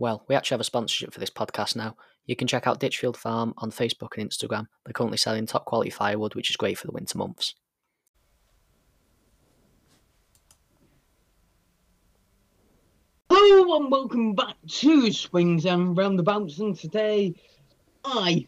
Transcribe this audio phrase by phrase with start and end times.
[0.00, 1.94] Well, we actually have a sponsorship for this podcast now.
[2.24, 4.66] You can check out Ditchfield Farm on Facebook and Instagram.
[4.84, 7.54] They're currently selling top quality firewood, which is great for the winter months.
[13.28, 16.60] Hello and welcome back to Swings and Roundabouts.
[16.60, 17.34] And today,
[18.02, 18.46] I,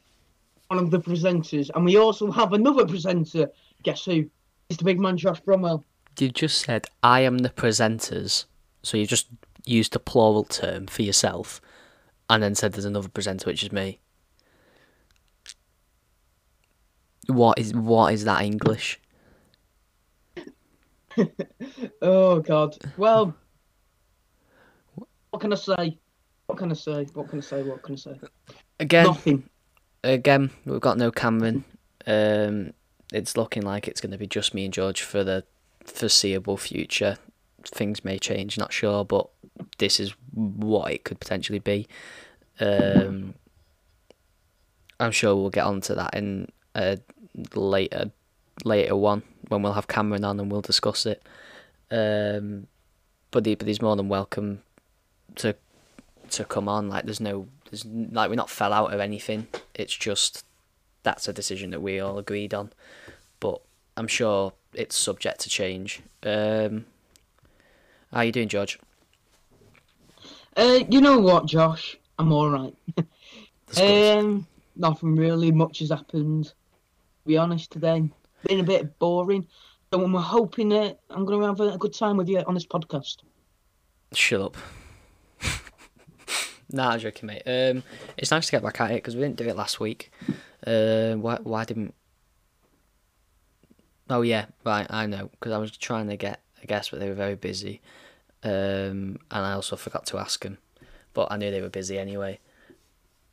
[0.68, 3.50] one of the presenters, and we also have another presenter.
[3.82, 4.24] Guess who?
[4.70, 5.84] It's the big man Josh Bromwell.
[6.18, 8.46] You just said, I am the presenters.
[8.82, 9.28] So you just
[9.64, 11.60] used the plural term for yourself
[12.28, 13.98] and then said there's another presenter, which is me.
[17.28, 19.00] What is what is that English?
[22.00, 22.76] Oh God.
[22.96, 23.34] Well,
[25.30, 25.98] what can I say?
[26.46, 27.06] What can I say?
[27.12, 27.62] What can I say?
[27.62, 28.18] What can I say?
[28.80, 29.48] Again, Nothing.
[30.02, 31.64] again, we've got no Cameron.
[32.06, 32.72] Um,
[33.12, 35.44] it's looking like it's going to be just me and George for the
[35.84, 37.18] foreseeable future.
[37.64, 39.28] Things may change, not sure, but
[39.78, 41.86] this is what it could potentially be.
[42.60, 43.34] Um,
[45.00, 46.98] I'm sure we'll get onto that in a
[47.54, 48.10] later
[48.64, 51.22] later one when we'll have Cameron on and we'll discuss it.
[51.90, 52.68] Um,
[53.30, 54.62] but, but he's more than welcome
[55.36, 55.56] to
[56.30, 56.88] to come on.
[56.88, 59.48] Like there's no there's like we're not fell out of anything.
[59.74, 60.44] It's just
[61.02, 62.72] that's a decision that we all agreed on.
[63.40, 63.60] But
[63.96, 66.02] I'm sure it's subject to change.
[66.22, 66.86] Um,
[68.12, 68.78] how you doing, George?
[70.56, 71.96] Uh, you know what, Josh?
[72.18, 72.74] I'm all right.
[73.80, 76.44] Um, nothing really much has happened.
[76.44, 76.54] To
[77.26, 78.10] be honest, today
[78.44, 79.46] been a bit boring.
[79.92, 82.54] So we're hoping that I'm going to have a, a good time with you on
[82.54, 83.18] this podcast.
[84.14, 84.56] Shut up.
[86.72, 87.42] nah, I'm joking, mate.
[87.46, 87.82] Um,
[88.16, 90.10] it's nice to get back at it because we didn't do it last week.
[90.66, 91.38] Uh, why?
[91.42, 91.94] Why didn't?
[94.10, 94.86] Oh yeah, right.
[94.90, 97.80] I know because I was trying to get a guest, but they were very busy.
[98.44, 100.58] Um, and I also forgot to ask them,
[101.14, 102.38] but I knew they were busy anyway.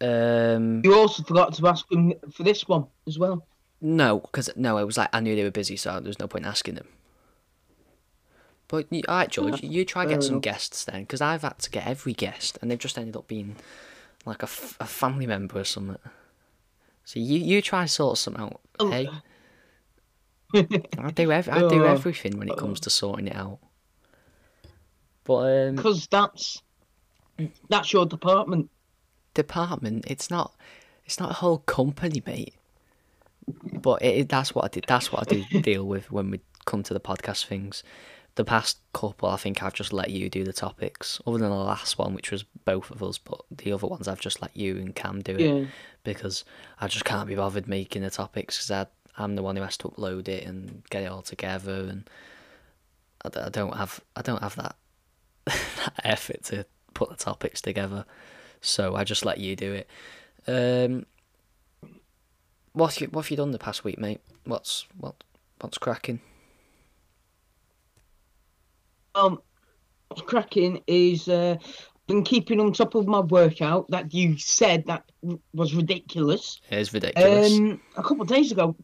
[0.01, 3.45] Um, You also forgot to ask him for this one as well.
[3.81, 6.27] no, because no, it was like I knew they were busy, so there was no
[6.27, 6.87] point asking them.
[8.67, 11.57] But you- all right, George, you try and get some guests then, because I've had
[11.59, 13.55] to get every guest, and they've just ended up being
[14.25, 15.97] like a, f- a family member or something.
[17.03, 18.91] So you you try and sort something out, Oh.
[18.91, 19.09] hey?
[20.53, 21.91] I do ev- I do Oh.
[21.91, 23.57] everything when it comes to sorting it out.
[25.29, 26.63] But um, Because that's
[27.69, 28.71] that's your department.
[29.35, 30.55] department, it's not
[31.05, 32.55] it's not a whole company, mate.
[33.73, 34.85] But it, that's what I did.
[34.87, 37.83] That's what I do deal with when we come to the podcast things.
[38.35, 41.55] The past couple, I think I've just let you do the topics, other than the
[41.55, 43.19] last one, which was both of us.
[43.19, 45.65] But the other ones, I've just let you and Cam do it Yeah.
[46.03, 46.43] because
[46.81, 49.89] I just can't be bothered making the topics because I'm the one who has to
[49.89, 52.09] upload it and get it all together, and
[53.25, 54.75] I, I don't have I don't have that
[56.03, 58.05] effort to put the topics together.
[58.61, 59.89] So I just let you do it.
[60.47, 61.05] Um,
[62.73, 64.21] what have you, what have you done the past week, mate?
[64.45, 65.15] What's what
[65.59, 66.19] what's cracking?
[69.15, 69.41] Um,
[70.09, 71.57] what's cracking is uh,
[72.07, 75.03] been keeping on top of my workout that you said that
[75.53, 76.61] was ridiculous.
[76.69, 77.57] It's ridiculous.
[77.57, 78.75] Um, a couple of days ago.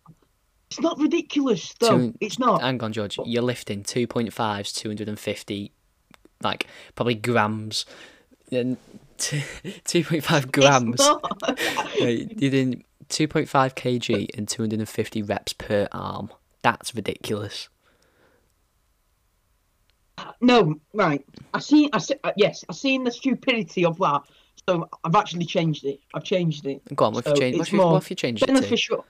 [0.72, 1.98] It's not ridiculous though.
[2.10, 2.62] Two- It's not.
[2.62, 3.18] Hang on, George.
[3.24, 5.72] You're lifting 2.5s, 250,
[6.41, 7.85] like probably grams,
[8.51, 8.78] and
[9.18, 10.96] t- 2.5 grams.
[10.96, 11.59] It's not.
[12.00, 16.29] No, You're doing 2.5 kg and 250 reps per arm.
[16.62, 17.69] That's ridiculous.
[20.41, 21.25] no, right.
[21.53, 21.90] I see.
[21.94, 22.16] I see.
[22.24, 24.22] uh, Yes, I seen the stupidity of that.
[24.68, 26.00] So I've actually changed it.
[26.13, 26.81] I've changed it.
[26.95, 27.59] Go on, what have you So changed?
[27.59, 28.53] What you, what have you changed it to?
[28.53, 29.06] Beneficial.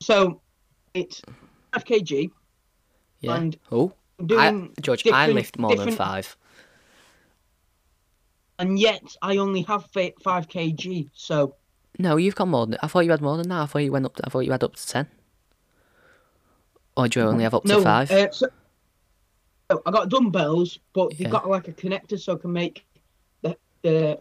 [0.00, 0.40] So
[0.94, 1.20] it's
[1.72, 2.30] five kg.
[3.20, 3.34] Yeah.
[3.36, 3.92] and oh,
[4.30, 6.36] I'm I, George, I lift more than five.
[8.58, 11.08] and yet I only have fi- five kg.
[11.14, 11.54] So
[11.98, 12.78] No, you've got more than.
[12.82, 13.62] I thought you had more than that.
[13.62, 14.16] I thought you went up.
[14.16, 15.06] To, I thought you had up to ten.
[16.96, 18.10] Or do you only have up to no, five?
[18.10, 18.48] Uh, so,
[19.70, 21.26] I got dumbbells, but Yeah.
[21.28, 22.84] they got like a connector, so I can make
[23.42, 24.20] the the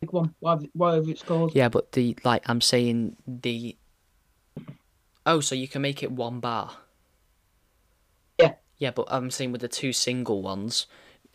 [0.00, 1.54] big one, whatever, whatever it's called.
[1.54, 3.76] Yeah, but the like I'm saying the.
[5.24, 6.76] Oh, so you can make it one bar.
[8.82, 8.88] Yeah.
[8.88, 10.86] Yeah, but I'm saying with the two single ones,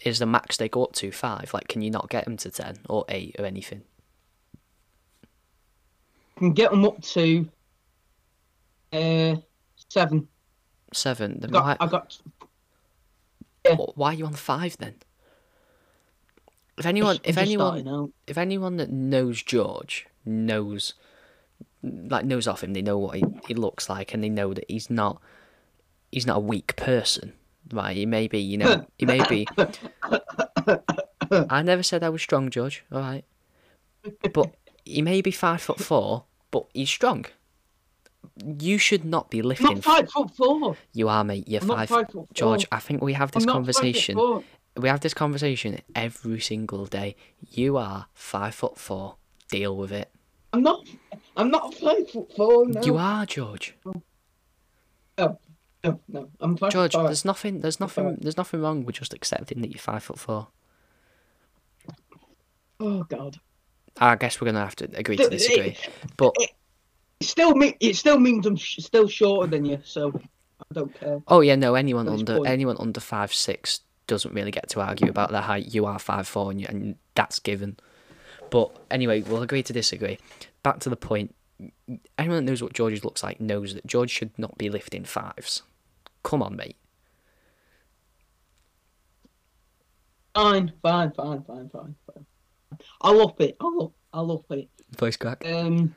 [0.03, 1.53] is the max they go up to five?
[1.53, 3.83] Like, can you not get them to ten or eight or anything?
[6.37, 7.49] can get them up to
[8.93, 9.35] uh
[9.89, 10.27] seven.
[10.93, 11.39] Seven.
[11.39, 11.77] Then Got, why?
[11.79, 12.17] I got
[13.65, 14.95] wh- Why are you on five then?
[16.77, 20.93] If anyone, if anyone, if anyone that knows George knows,
[21.81, 24.65] like knows off him, they know what he, he looks like, and they know that
[24.69, 25.19] he's not,
[26.11, 27.33] he's not a weak person,
[27.71, 27.95] right?
[27.95, 29.47] He may be, you know, he may be,
[31.49, 32.83] I never said I was strong, George.
[32.91, 33.25] All right,
[34.33, 34.55] but
[34.85, 37.25] he may be five foot four, but he's strong.
[38.59, 39.75] You should not be I'm lifting.
[39.75, 40.75] not five foot four.
[40.93, 41.47] You are, mate.
[41.47, 41.89] You're I'm five.
[41.89, 42.65] five George.
[42.71, 44.43] I think we have this I'm not five foot conversation.
[44.75, 47.15] We have this conversation every single day.
[47.49, 49.15] You are five foot four.
[49.49, 50.11] Deal with it.
[50.53, 50.85] I'm not.
[51.35, 52.67] I'm not five foot four.
[52.67, 52.81] No.
[52.81, 53.75] You are, George.
[55.17, 55.39] Oh.
[55.87, 56.29] No, no.
[56.39, 57.61] I'm George, there's nothing.
[57.61, 58.17] There's nothing.
[58.21, 60.47] There's nothing wrong with just accepting that you're five foot four.
[62.79, 63.39] Oh God.
[63.99, 65.69] I guess we're gonna have to agree to disagree.
[65.69, 66.51] It, But it
[67.21, 67.75] still me.
[67.79, 71.19] It still means I'm sh- still shorter than you, so I don't care.
[71.27, 71.73] oh yeah, no.
[71.75, 72.47] Anyone under point.
[72.47, 75.73] anyone under five six doesn't really get to argue about their height.
[75.73, 77.77] You are five four, and, you, and that's given.
[78.51, 80.19] But anyway, we'll agree to disagree.
[80.63, 81.33] Back to the point.
[82.19, 85.63] Anyone that knows what George looks like knows that George should not be lifting fives.
[86.27, 86.75] Come on, mate.
[90.35, 92.25] Fine, fine, fine, fine, fine, fine.
[92.99, 93.55] I'll up it.
[93.61, 93.91] I'll up.
[94.11, 94.67] I'll up it.
[94.97, 95.41] Voice crack.
[95.45, 95.95] Um.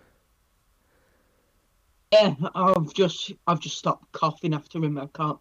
[2.13, 4.99] Yeah, I've just I've just stopped coughing after him.
[4.99, 5.41] I can't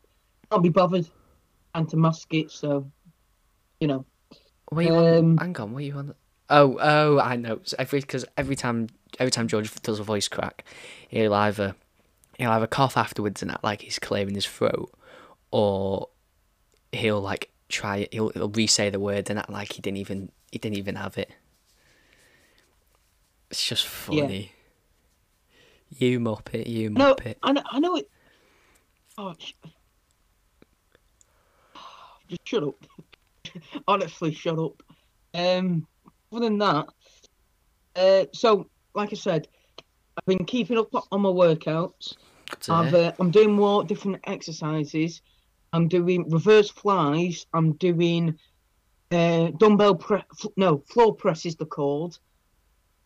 [0.49, 1.07] can't be bothered
[1.75, 2.49] and to mask it.
[2.49, 2.91] So,
[3.79, 4.07] you know.
[4.69, 5.17] What are you on?
[5.17, 6.15] Um, Hang on, what are you on?
[6.49, 7.59] Oh, oh, I know.
[7.63, 8.89] So every because every time
[9.19, 10.63] every time George does a voice crack,
[11.09, 11.75] he'll either
[12.39, 14.91] he'll have a cough afterwards and act like he's clearing his throat,
[15.51, 16.09] or
[16.91, 20.57] he'll like try he'll he'll re-say the word and act like he didn't even he
[20.57, 21.31] didn't even have it.
[23.51, 24.23] It's just Yeah.
[24.23, 24.53] funny.
[25.97, 27.35] You muppet, you No, muppet.
[27.43, 28.09] I know, I know it.
[29.17, 29.33] Oh,
[32.27, 32.75] just shut up.
[33.87, 34.81] Honestly, shut up.
[35.33, 35.87] Um,
[36.31, 36.85] other than that,
[37.95, 39.47] uh, so like I said,
[39.79, 42.15] I've been keeping up on my workouts.
[42.69, 45.21] I've, uh, I'm doing more different exercises.
[45.73, 47.45] I'm doing reverse flies.
[47.53, 48.37] I'm doing
[49.11, 50.25] uh, dumbbell press.
[50.57, 51.55] No, floor presses.
[51.55, 52.19] They're called.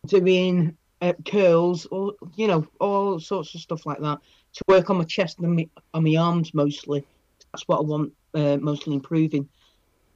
[0.06, 4.18] Doing uh, curls, or you know, all sorts of stuff like that
[4.54, 7.04] to work on my chest and my, on my arms mostly.
[7.52, 9.48] That's what I want uh, mostly improving.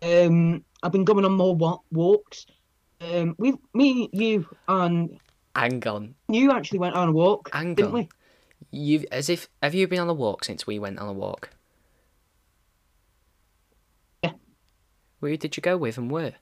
[0.03, 2.47] Um, I've been going on more wa- walks.
[3.01, 5.19] Um, we, me, you, and
[5.55, 7.95] Hang on, you actually went on a walk, hang didn't on.
[7.95, 8.09] we?
[8.71, 11.51] You as if have you been on a walk since we went on a walk?
[14.23, 14.33] Yeah.
[15.21, 16.35] Who did you go with and where?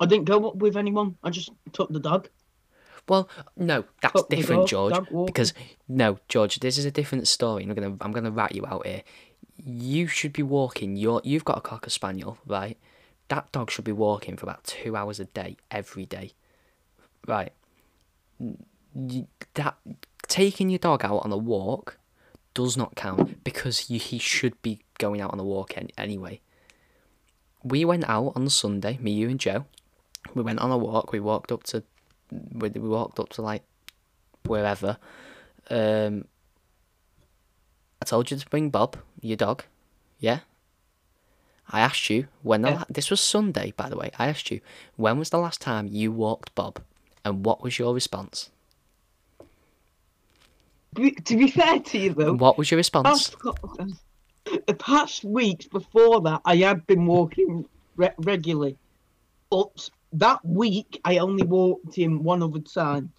[0.00, 1.16] I didn't go with anyone.
[1.22, 2.28] I just took the dog.
[3.08, 4.94] Well, no, that's Took different, dog- George.
[4.94, 5.26] dog.
[5.26, 5.52] Because
[5.88, 7.62] no, George, this is a different story.
[7.64, 9.02] I'm gonna I'm gonna rat you out here.
[9.62, 10.96] You should be walking.
[10.96, 12.78] You're you've got a cocker spaniel, right?
[13.28, 16.32] That dog should be walking for about two hours a day, every day,
[17.26, 17.52] right?
[18.94, 19.76] You, that
[20.28, 21.98] taking your dog out on a walk
[22.54, 26.40] does not count because you, he should be going out on a walk any, anyway.
[27.62, 29.64] We went out on Sunday, me, you, and Joe.
[30.34, 31.12] We went on a walk.
[31.12, 31.82] We walked up to
[32.30, 33.62] we, we walked up to like
[34.46, 34.98] wherever.
[35.70, 36.26] Um,
[38.00, 39.64] I told you to bring Bob, your dog.
[40.18, 40.40] Yeah.
[41.70, 42.76] I asked you when the Yeah.
[42.76, 44.10] la- this was Sunday, by the way.
[44.18, 44.60] I asked you
[44.96, 46.82] when was the last time you walked Bob,
[47.24, 48.50] and what was your response?
[50.94, 53.30] To be- fair to you though, What was your response?
[53.30, 53.36] past,
[54.44, 58.76] the uh, past weeks before that, I had been walking re- regularly,
[59.50, 63.12] but that week I only walked him one other time.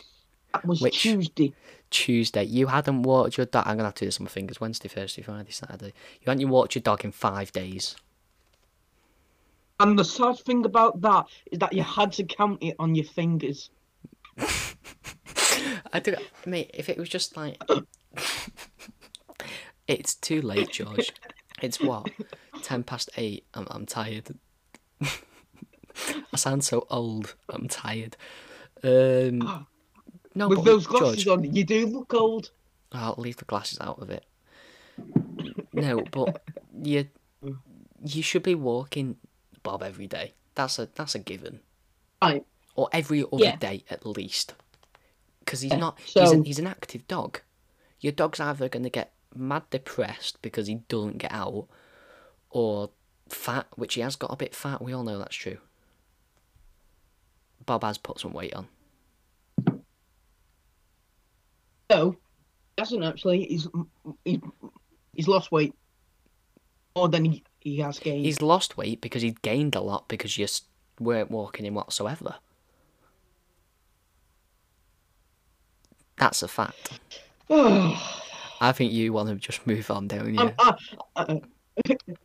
[0.54, 1.54] That was Which- Tuesday.
[1.92, 2.44] Tuesday.
[2.44, 3.64] You hadn't walked your dog.
[3.68, 4.60] I'm gonna have to do this on my fingers.
[4.60, 5.94] Wednesday, Thursday, Friday, Saturday.
[6.22, 7.96] You hadn't walked your dog in five days.
[9.80, 13.06] And the sad thing about that is that you had to count it on your
[13.06, 13.70] fingers.
[15.94, 16.72] I do, mate.
[16.74, 17.62] If it was just like,
[19.88, 21.12] it's too late, George.
[21.62, 22.10] It's what
[22.64, 23.46] ten past eight.
[23.54, 24.36] I'm I'm tired.
[25.02, 27.36] I sound so old.
[27.50, 28.18] I'm tired.
[28.84, 29.66] Um,
[30.36, 32.52] no, With but those glasses George, on, you do look old.
[32.92, 34.26] I'll leave the glasses out of it.
[35.74, 36.42] No, but
[36.84, 37.08] you
[38.06, 39.18] you should be walking
[39.64, 40.34] Bob every day.
[40.56, 41.60] That's a that's a given.
[42.22, 42.46] Right.
[42.76, 43.56] Or every other Yeah.
[43.56, 44.54] day at least.
[45.46, 47.42] Because he's Yeah, not he's, an, he's an active dog.
[48.00, 51.68] Your dog's either going to get mad depressed because he doesn't get out,
[52.50, 52.90] or
[53.30, 54.82] fat, which he has got a bit fat.
[54.82, 55.58] We all know that's true.
[57.66, 58.68] Bob has put some weight on.
[61.90, 62.18] No, he
[62.80, 63.46] hasn't actually.
[63.46, 63.68] He's
[64.24, 64.40] he's,
[65.14, 65.74] he's lost weight
[66.96, 68.26] more than he, he has gained.
[68.26, 70.48] He's lost weight because he's gained a lot because you
[71.00, 72.36] weren't walking him whatsoever.
[76.18, 77.00] That's a fact.
[77.50, 80.40] I think you want to just move on, don't you?
[80.40, 80.76] I'm, I,
[81.16, 81.42] I,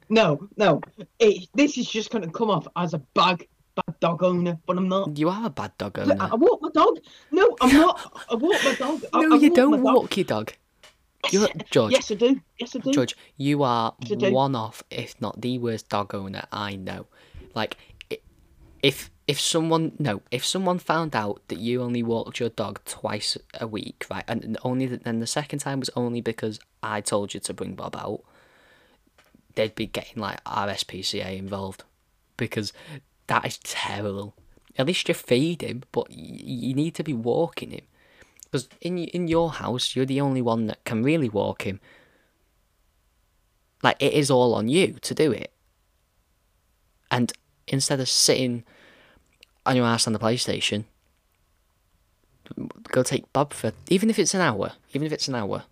[0.09, 0.81] no, no.
[1.19, 4.77] It, this is just going to come off as a bag, bad dog owner, but
[4.77, 5.19] I'm not.
[5.19, 6.17] You are a bad dog I, owner.
[6.21, 6.99] I walk my dog.
[7.33, 8.25] No, I'm not.
[8.31, 9.03] I walk my dog.
[9.13, 9.85] I, no, I you walk don't my dog.
[9.85, 10.53] walk your dog.
[11.31, 11.93] You're George.
[11.93, 12.41] Yes, I do.
[12.59, 12.93] Yes, I do.
[12.93, 17.07] George, you are Yes, one off, if not the worst dog owner I know.
[17.55, 17.77] Like,
[18.83, 23.39] if if someone no, if someone found out that you only walked your dog twice
[23.61, 27.33] a week, right, and only th- then the second time was only because I told
[27.33, 28.23] you to bring Bob out,
[29.55, 31.85] they'd be getting like RSPCA involved,
[32.37, 32.73] because
[33.29, 34.35] that is terrible.
[34.77, 37.85] At least you feed him, but you need to be walking him.
[38.47, 41.79] Because in in your house, you're the only one that can really walk him.
[43.81, 45.53] Like it is all on you to do it.
[47.13, 47.33] And
[47.69, 48.65] instead of sitting
[49.71, 50.85] on your ass on the PlayStation,
[52.91, 54.73] go take Bob for even if it's an hour.
[54.93, 55.62] Even if it's an hour.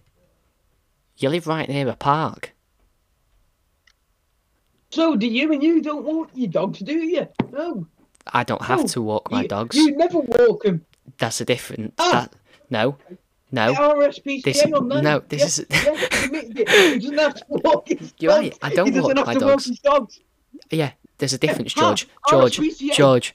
[1.19, 2.53] You live right near a park.
[4.91, 7.27] So do you, and you don't walk your dogs, do you?
[7.53, 7.87] No.
[8.33, 9.77] I don't have No, to walk my you, dogs.
[9.77, 10.85] You never walk them.
[11.19, 11.95] That's a different.
[11.99, 12.29] Ah.
[12.31, 12.33] That,
[12.71, 12.97] no,
[13.51, 13.75] no.
[13.75, 15.03] RSPCA This- on that.
[15.03, 16.93] no, this yeah, is- it.
[16.95, 18.57] He doesn't have to walk his You're right.
[18.63, 19.51] I don't walk have my to dogs.
[19.51, 20.21] walk his dogs.
[20.71, 22.09] Yeah, there's a difference, George.
[22.29, 22.59] George,
[22.95, 23.35] George.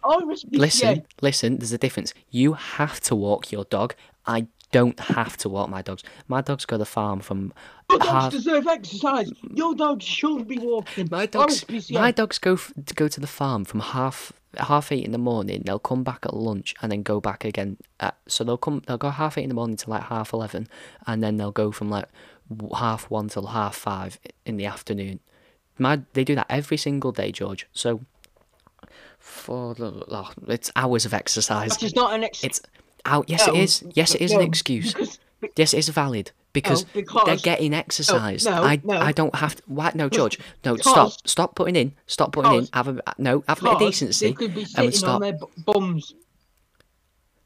[0.52, 2.14] Listen, listen, there's a difference.
[2.30, 3.96] You have to walk your dog.
[4.26, 6.04] I don't have to walk my dogs.
[6.28, 7.54] My dogs go to the farm from
[7.90, 8.32] Your dogs half.
[8.32, 9.32] deserve exercise.
[9.54, 11.08] Your dogs should be walking.
[11.12, 15.06] My dogs, my dogs go f- to go to the farm from half half eight
[15.06, 15.62] in the morning.
[15.66, 17.78] They'll come back at lunch and then go back again.
[18.00, 18.82] At, so they'll come.
[18.88, 20.68] They'll go half eight in the morning to like half eleven,
[21.06, 22.06] and then they'll go from like
[22.76, 25.20] half one till half five in the afternoon.
[25.80, 27.68] My they do that every single day, George.
[27.74, 28.02] So
[29.20, 31.82] for the- oh, it's hours of exercise.
[31.82, 32.60] Is not an excuse.
[32.60, 32.62] It's
[33.06, 33.30] out.
[33.30, 33.84] Yes, it No, is.
[33.94, 34.94] Yes, it is an excuse.
[34.94, 35.20] Because,
[35.58, 36.86] Yes, it is valid because,
[37.26, 38.46] they're getting exercise.
[38.46, 38.98] no, I no.
[38.98, 39.64] I don't have to.
[39.68, 39.92] Why?
[39.94, 40.40] No, George.
[40.64, 41.28] No, because- stop.
[41.28, 41.94] Stop putting in.
[42.08, 42.68] Stop putting in.
[42.74, 43.44] Have a no.
[43.48, 44.28] Have a bit of decency.
[44.28, 45.16] They could be and sitting stop.
[45.16, 46.14] on their bu- bums.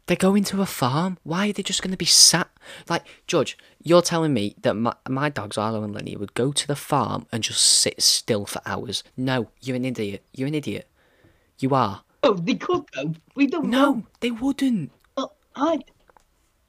[0.07, 1.17] They're going to a farm.
[1.23, 2.49] Why are they just going to be sat?
[2.89, 6.67] Like George, you're telling me that my my dogs Arlo and Lenny would go to
[6.67, 9.03] the farm and just sit still for hours?
[9.17, 10.23] No, you're an idiot.
[10.33, 10.89] You're an idiot.
[11.59, 12.03] You are.
[12.23, 13.13] Oh, they could though.
[13.35, 13.93] We don't know.
[13.95, 14.91] No, they wouldn't.
[15.15, 15.79] Well, I.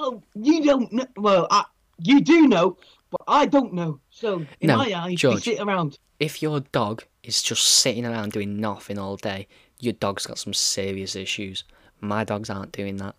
[0.00, 1.06] Oh, you don't know.
[1.16, 1.64] Well, I,
[1.98, 2.76] you do know,
[3.10, 4.00] but I don't know.
[4.10, 5.44] So in No, my eyes, George.
[5.44, 5.98] they sit around.
[6.20, 9.46] if your dog is just sitting around doing nothing all day,
[9.80, 11.64] your dog's got some serious issues.
[12.00, 13.14] My dogs aren't doing that.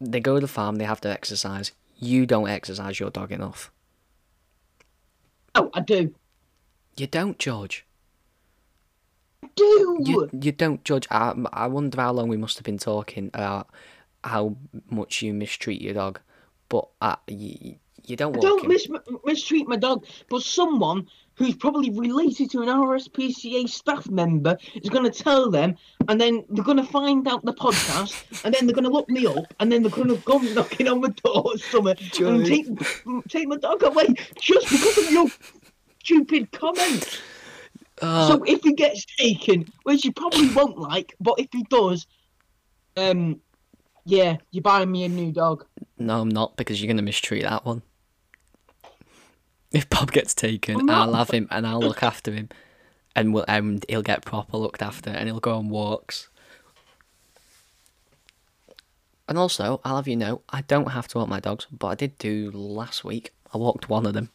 [0.00, 1.72] They go to the farm, they have to exercise.
[1.96, 3.70] You don't exercise your dog enough.
[5.54, 6.14] Oh, I do.
[6.96, 7.84] You don't, George.
[9.42, 9.98] I do.
[10.00, 11.06] You, you don't, George.
[11.10, 13.68] I, I wonder how long we must have been talking about
[14.24, 14.56] how
[14.88, 16.20] much you mistreat your dog.
[16.68, 17.76] But uh, you,
[18.06, 18.88] you don't I don't mis-
[19.24, 21.08] mistreat my dog, but someone
[21.40, 25.74] who's probably related to an RSPCA staff member is going to tell them,
[26.06, 29.08] and then they're going to find out the podcast, and then they're going to look
[29.08, 32.44] me up, and then they're going to come knocking on my door or something, and
[32.44, 32.66] take
[33.28, 35.28] take my dog away just because of your
[36.04, 37.22] stupid comment.
[38.02, 42.06] Oh, So if he gets taken, which he probably won't like, but if he does,
[42.98, 43.40] um,
[44.04, 45.64] yeah, you're buying me a new dog.
[45.98, 47.80] No, I'm not because you're going to mistreat that one.
[49.72, 50.90] If Bob gets taken.
[50.90, 52.48] I'll have him and I'll look after him,
[53.14, 56.28] and we'll, and he'll get proper looked after, and he'll go on walks.
[59.28, 61.94] And also, I'll have you know, I don't have to walk my dogs, but I
[61.94, 63.32] did do last week.
[63.54, 64.30] I walked one of them.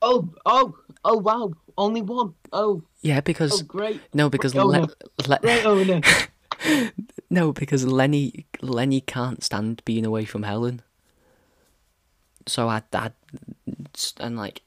[0.00, 2.34] Oh, oh, oh, wow, only one.
[2.52, 4.00] Oh, Yeah, oh, because great.
[4.12, 4.88] no, because Oh, Le-
[5.28, 6.00] Le- Great owner.
[7.30, 10.82] no, because Lenny Lenny can't stand being away from Helen.
[12.46, 13.10] So I, I
[14.20, 14.62] and like,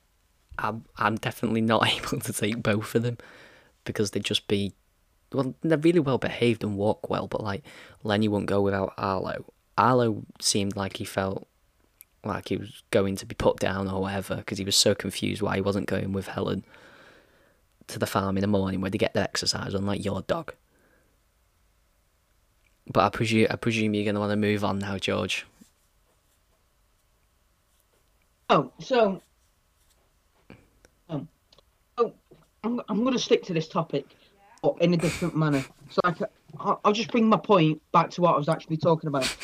[0.57, 3.17] I'm I'm definitely not able to take both of them
[3.83, 4.73] because they'd just be,
[5.31, 7.63] well, they're really well behaved and walk well, but like
[8.03, 9.45] Lenny won't go without Arlo.
[9.77, 11.47] Arlo seemed like he felt
[12.23, 15.41] like he was going to be put down or whatever because he was so confused
[15.41, 16.63] why he wasn't going with Helen
[17.87, 20.53] to the farm in the morning where they get their exercise, unlike your dog.
[22.91, 25.45] But I presume I presume you're gonna want to move on now, George.
[28.49, 29.21] Oh, so,
[31.09, 31.27] um,
[31.97, 32.13] oh,
[32.63, 34.05] I'm, I'm going to stick to this topic,
[34.61, 35.65] but in a different manner.
[35.89, 36.27] So I can,
[36.59, 39.35] I'll, I'll just bring my point back to what I was actually talking about.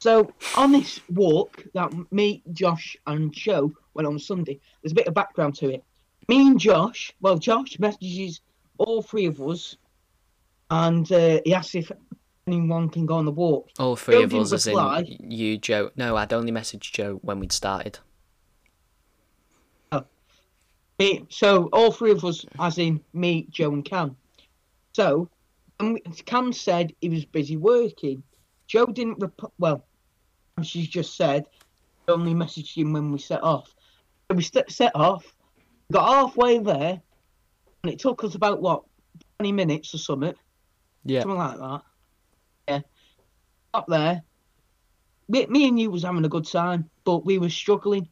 [0.00, 5.06] So on this walk that me, Josh, and Joe went on Sunday, there's a bit
[5.06, 5.84] of background to it.
[6.26, 8.40] Me and Josh, well, Josh messages
[8.78, 9.76] all three of us,
[10.70, 11.92] and uh, he asks if
[12.46, 13.68] anyone can go on the walk.
[13.78, 15.04] All three Joe of us, as reply.
[15.20, 15.90] in you, Joe.
[15.96, 17.98] No, I'd only messaged Joe when we'd started.
[21.00, 24.16] Me, so all three of us, as in me, Joe, and Cam.
[24.92, 25.30] So,
[25.80, 28.22] and we- Cam said he was busy working.
[28.66, 29.18] Joe didn't.
[29.18, 29.86] Rep- well,
[30.58, 31.46] as she's just said,
[32.06, 33.74] only messaged him when we set off.
[34.30, 35.24] So we st- set off,
[35.90, 37.00] got halfway there,
[37.82, 38.82] and it took us about what
[39.38, 40.34] twenty minutes or something,
[41.06, 41.22] Yeah.
[41.22, 41.82] something like that.
[42.68, 42.80] Yeah,
[43.72, 44.22] up there.
[45.30, 48.06] Me, me and you was having a good time, but we were struggling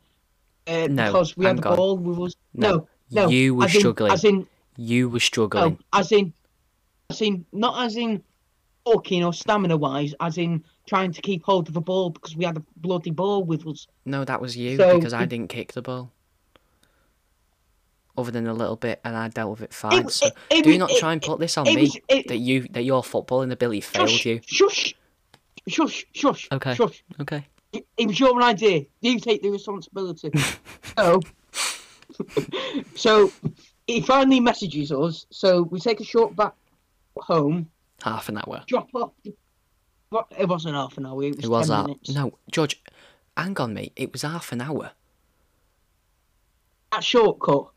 [0.68, 1.76] uh, No, because we had on.
[1.76, 1.96] ball.
[1.96, 3.28] We was No, no, no.
[3.28, 4.12] you were as in- struggling.
[4.12, 4.46] As in,
[4.76, 5.72] You were struggling.
[5.72, 6.32] no, as in,
[7.10, 8.22] as in, not as in
[8.86, 12.44] walking or stamina wise, as in trying to keep hold of the ball because we
[12.44, 13.86] had a bloody ball with us.
[14.06, 16.10] No, that was you So- because I didn't kick the ball.
[18.16, 20.04] Other than a little bit, and I dealt with it fine.
[20.04, 21.98] was- so it- it do not it- try and put this on it me was-
[22.08, 24.40] it- that you that your footballing ability failed Shush, you.
[24.44, 24.94] shush,
[25.68, 26.48] shush, shush.
[26.50, 26.74] Okay.
[26.74, 27.04] Shush.
[27.20, 27.46] Okay.
[27.72, 28.84] It, was your idea.
[29.00, 30.30] You take the responsibility.
[30.96, 31.20] so,
[32.94, 33.30] so
[33.86, 35.26] he finally messages us.
[35.30, 36.54] So we take a short back
[37.18, 37.68] home,
[38.02, 38.62] Half an hour.
[38.66, 39.12] drop off.
[40.10, 40.26] What?
[40.38, 41.22] It wasn't half an hour.
[41.22, 41.82] It was, It was 10 that.
[41.86, 42.10] minutes.
[42.14, 42.82] No, George,
[43.36, 43.92] hang on, mate.
[43.96, 44.92] It was half an hour.
[46.92, 47.68] That shortcut.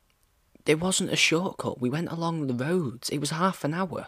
[0.66, 1.82] It wasn't a shortcut.
[1.82, 3.10] We went along the roads.
[3.10, 4.08] It was half an hour.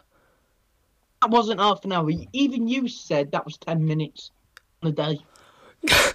[1.21, 2.09] That wasn't half an hour.
[2.31, 4.31] Even you said that was ten minutes
[4.81, 5.19] on a day.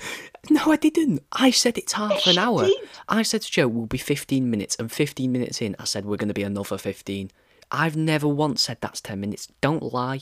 [0.50, 1.22] No, I didn't.
[1.32, 2.66] I said it's half an hour.
[3.06, 6.16] I said to Joe, we'll be 15 minutes, and 15 minutes in, I said we're
[6.16, 7.30] going to be another 15.
[7.70, 9.48] I've never once said that's 10 minutes.
[9.60, 10.20] Don't lie.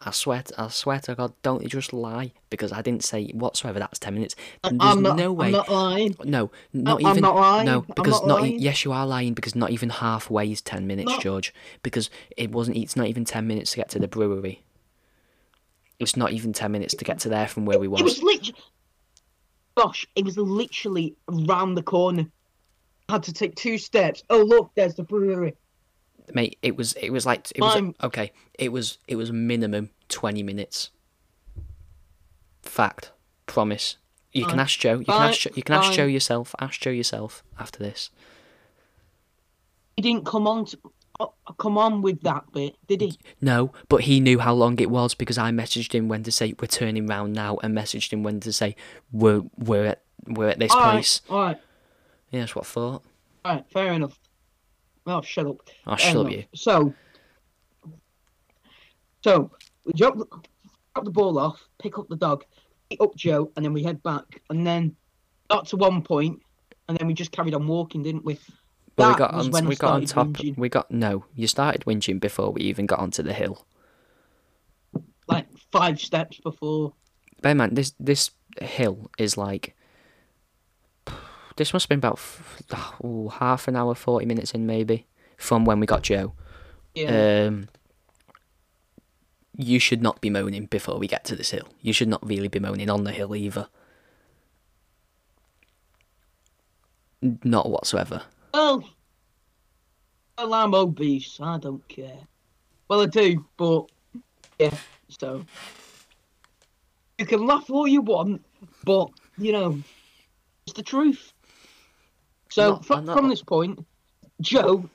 [0.00, 3.28] I swear, to, I swear to God, don't you just lie because I didn't say
[3.28, 4.34] whatsoever that's 10 minutes.
[4.64, 5.16] There's I'm not.
[5.16, 5.46] no way.
[5.46, 6.16] I'm not lying.
[6.24, 7.22] No, not I'm even.
[7.22, 7.66] not lying.
[7.66, 8.46] No, I'm because not not.
[8.48, 11.18] e- yes, you are lying because not even halfway is ten minutes, No.
[11.20, 11.54] George.
[11.84, 12.78] Because it wasn't.
[12.78, 14.62] It's not even ten minutes to get to the brewery.
[16.00, 18.02] It's not even ten minutes to get to there from where we It was.
[18.02, 18.54] was literally.
[19.78, 22.26] Gosh, it was literally around the corner.
[23.08, 24.24] I had to take two steps.
[24.28, 25.54] Oh look, there's the brewery.
[26.34, 26.94] Mate, it was.
[26.94, 27.48] It was like.
[27.54, 28.32] It was I'm- okay.
[28.58, 28.98] It was.
[29.06, 30.90] It was minimum twenty minutes.
[32.62, 33.12] Fact.
[33.46, 33.98] Promise.
[34.32, 34.98] You can ask Joe.
[34.98, 35.44] You can ask.
[35.56, 36.56] You can ask Joe yourself.
[36.60, 38.10] Ask Joe yourself after this.
[39.96, 40.64] He didn't come on.
[40.66, 40.78] To,
[41.20, 43.18] Oh, come on with that bit, did he?
[43.40, 46.54] No, but he knew how long it was because I messaged him when to say
[46.60, 48.76] we're turning round now, and messaged him when to say
[49.10, 51.20] we're we're at we're at this All right, place.
[51.28, 51.56] all right,
[52.30, 53.02] Yeah, that's what I thought.
[53.44, 53.64] all right.
[53.72, 54.18] Fair enough.
[55.06, 55.56] Oh, shut up.
[55.86, 56.32] I'll Fair shut up enough.
[56.38, 56.44] you.
[56.54, 56.94] So,
[59.24, 59.50] so
[59.84, 60.26] we drop the,
[60.94, 62.44] drop the ball off, pick up the dog,
[62.90, 64.42] pick up Joe, and then we head back.
[64.50, 64.94] And then
[65.50, 66.40] got to one point,
[66.88, 68.38] and then we just carried on walking, didn't we?
[68.98, 70.26] But we got on we got on top.
[70.26, 70.58] whinging.
[70.58, 71.24] We got no.
[71.36, 73.64] You started whinging before we even got onto the hill.
[75.28, 76.94] like five steps before.
[77.40, 79.76] Bear man, this this hill is like.
[81.54, 82.20] This must have been about
[83.02, 85.06] oh, half an hour, forty minutes in maybe
[85.36, 86.32] from when we got Joe.
[86.94, 87.46] Yeah.
[87.46, 87.68] Um,
[89.56, 91.68] you should not be moaning before we get to this hill.
[91.80, 93.68] You should not really be moaning on the hill either.
[97.22, 98.22] Not whatsoever.
[98.58, 98.84] Well,
[100.36, 101.38] well, I'm obese.
[101.40, 102.18] I don't care.
[102.88, 103.84] Well, I do, but
[104.58, 104.74] yeah.
[105.08, 105.44] So
[107.18, 108.44] you can laugh all you want,
[108.84, 109.80] but you know,
[110.66, 111.32] it's the truth.
[112.50, 113.78] So Not- fro- from this point,
[114.40, 114.88] Joe,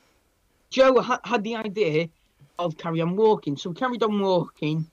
[0.70, 2.08] Joe ha- had the idea
[2.58, 3.56] of carry on walking.
[3.56, 4.86] So we carried on walking,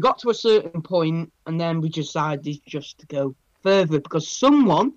[0.00, 4.94] got to a certain point, and then we decided just to go further because someone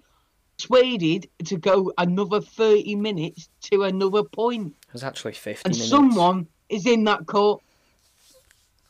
[0.58, 5.90] persuaded to go another 30 minutes to another point, It was actually fifty and minutes.
[5.90, 7.62] someone is in that court.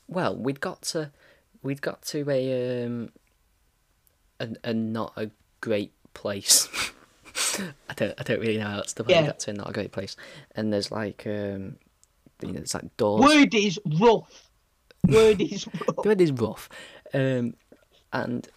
[0.07, 1.11] Well, we'd got to,
[1.63, 3.09] we'd got to a um,
[4.39, 6.67] a, a not a great place.
[7.89, 9.15] I don't, I don't really know how else to put it.
[9.15, 9.21] Yeah.
[9.21, 10.15] We got to a not a great place,
[10.55, 11.77] and there's like, um,
[12.41, 13.21] you know, there's like doors.
[13.21, 14.49] Word is rough.
[15.07, 15.95] Word is rough.
[16.03, 16.69] The word is rough,
[17.13, 17.55] um,
[18.11, 18.47] and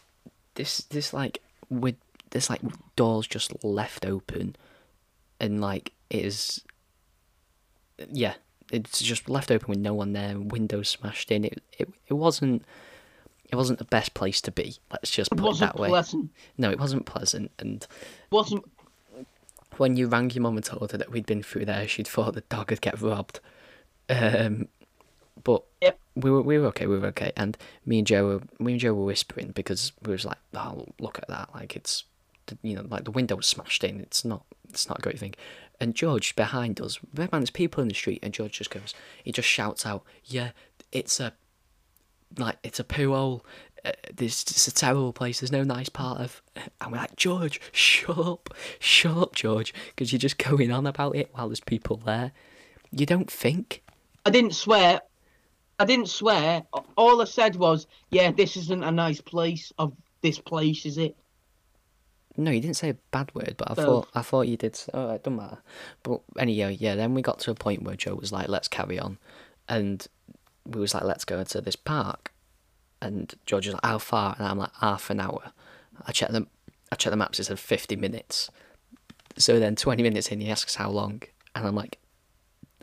[0.54, 1.40] this this like
[1.70, 1.96] with
[2.36, 2.60] this like
[2.96, 4.54] doors just left open,
[5.40, 6.62] and like it is,
[8.12, 8.34] yeah,
[8.70, 11.44] it's just left open with no one there, windows smashed in.
[11.44, 12.62] It it it wasn't.
[13.50, 14.76] It wasn't the best place to be.
[14.90, 15.88] Let's just put it wasn't that way.
[15.88, 16.30] pleasant.
[16.58, 17.52] No, it wasn't pleasant.
[17.60, 17.86] And
[18.30, 18.64] Wasn't
[19.76, 22.34] when you rang your mum and told her that we'd been through there, she'd thought
[22.34, 23.38] the dog had get robbed.
[24.10, 24.66] Um,
[25.44, 25.98] but Yep.
[26.16, 26.88] we were we were okay.
[26.88, 27.30] We were okay.
[27.36, 30.86] And me and Joe were me and Joe were whispering because we was like, oh
[30.98, 31.50] look at that!
[31.54, 32.02] Like it's
[32.62, 34.00] you know like the window was smashed in.
[34.00, 35.34] It's not it's not a great thing.
[35.80, 39.32] And George behind us, man, there's people in the street, and George just goes, he
[39.32, 40.50] just shouts out, yeah,
[40.90, 41.34] it's a
[42.38, 43.44] like it's a poo hole.
[43.84, 45.40] uh, this, is a terrible place.
[45.40, 46.42] There's no nice part of.
[46.80, 51.16] And we're like, George, shut up, shut up, George, because you're just going on about
[51.16, 52.32] it while there's people there.
[52.90, 53.82] You don't think.
[54.24, 55.00] I didn't swear.
[55.78, 56.62] I didn't swear.
[56.96, 59.72] All I said was, "Yeah, this isn't a nice place.
[59.78, 61.16] Of this place, is it?"
[62.36, 64.78] No, you didn't say a bad word, but I thought I thought you did.
[64.92, 65.58] Oh, it doesn't matter.
[66.02, 66.94] But anyway, yeah.
[66.94, 69.18] Then we got to a point where Joe was like, "Let's carry on,"
[69.68, 70.06] and
[70.64, 72.32] we was like, "Let's go to this park."
[73.00, 75.52] And George was like, "How far?" And I'm like, "Half an hour."
[76.06, 76.48] I checked them.
[76.92, 77.40] I checked the maps.
[77.40, 78.50] It said fifty minutes.
[79.38, 81.22] So then twenty minutes in, he asks how long,
[81.54, 81.98] and I'm like,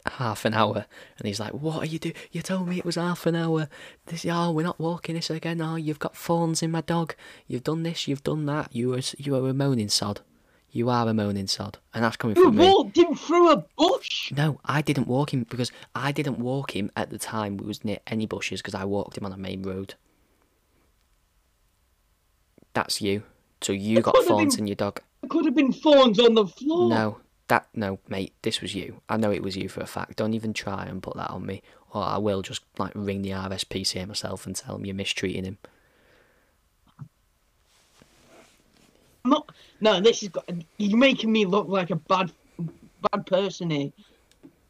[0.05, 0.85] half an hour.
[1.17, 2.15] And he's like, "What are you doing?
[2.31, 3.67] You told me it was half an hour.
[4.07, 5.61] This, oh, we're not walking this again.
[5.61, 7.15] Oh, you've got thorns in my dog.
[7.47, 8.07] You've done this.
[8.07, 8.75] You've done that.
[8.75, 10.21] You were, you are a moaning sod.
[10.71, 12.67] You are a moaning sod." And that's coming You from me.
[12.67, 14.31] walked him through a bush.
[14.31, 17.83] No, I didn't walk him because I didn't walk him at the time we was
[17.85, 19.95] near any bushes because I walked him on a main road.
[22.73, 23.23] That's you.
[23.61, 24.99] So you got thorns been- in your dog.
[25.21, 26.89] There could have been thorns on the floor.
[26.89, 27.17] No,
[27.53, 28.33] that no, mate.
[28.41, 29.01] This was you.
[29.07, 30.15] I know it was you for a fact.
[30.17, 31.61] Don't even try and put that on me,
[31.91, 35.57] or I will just like ring the RSPCA myself and tell them you're mistreating him.
[39.25, 39.49] I'm not.
[39.79, 40.29] No, this is.
[40.29, 42.31] got- You're making me look like a bad,
[43.11, 43.91] bad person here.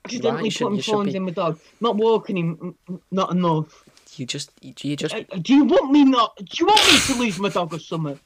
[0.06, 1.60] Accidentally should- putting thorns be- in my dog.
[1.80, 2.76] Not walking him.
[3.12, 3.86] Not enough.
[4.18, 6.36] You just, you just, Uh, Do you want me not?
[6.38, 8.20] Do you want me to lose my dog or something?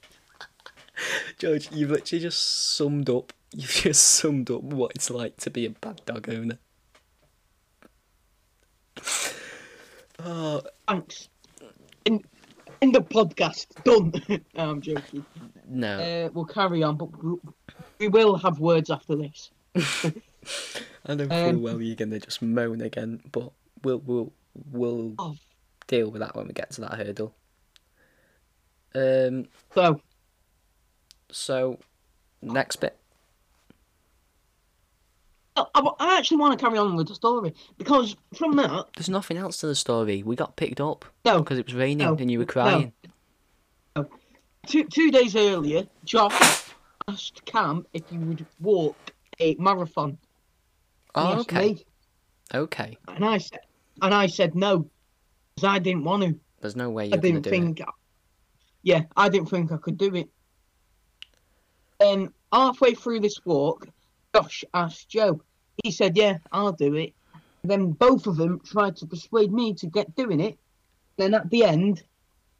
[1.39, 3.31] George, you've literally just summed up.
[3.53, 6.57] You've just summed up what it's like to be a bad dog owner.
[10.19, 11.29] Oh, Thanks.
[12.05, 12.23] In,
[12.81, 13.67] in the podcast.
[13.83, 14.11] Done.
[14.55, 15.23] no, I'm joking.
[15.67, 15.99] no.
[15.99, 17.35] Uh, we'll carry on, but we,
[17.99, 19.51] we will have words after this.
[21.05, 23.51] I know full Um, well you're gonna just moan again, but
[23.83, 24.33] we'll we'll
[24.71, 25.35] we'll Oh.
[25.85, 27.35] deal with that when we get to that hurdle.
[28.95, 29.45] Um.
[29.75, 30.01] So,
[31.29, 31.79] So,
[32.41, 32.97] next bit.
[35.73, 39.37] I, I actually want to carry on with the story because from that, There's nothing
[39.37, 40.23] else to the story.
[40.23, 42.51] We got picked up no, because it was raining No, and you were no.
[42.51, 42.93] crying.
[44.67, 46.63] two two days earlier, Josh
[47.07, 48.95] asked Cam if he would walk
[49.39, 50.11] a marathon.
[50.11, 50.17] He
[51.15, 51.73] Oh, asked okay.
[51.73, 51.85] me,
[52.53, 52.97] Okay.
[53.07, 53.59] and I said,
[54.01, 54.89] and I said no,
[55.55, 56.39] because I didn't want to.
[56.61, 57.81] There's no way I you're gonna didn't do think.
[58.83, 60.29] Yeah, I didn't think I could do it.
[61.99, 63.87] And halfway through this walk,
[64.35, 65.41] Josh asked Joe.
[65.83, 67.13] He said, "Yeah, I'll do it."
[67.63, 70.57] Then both of them tried to persuade me to get doing it.
[71.17, 72.03] Then at the end,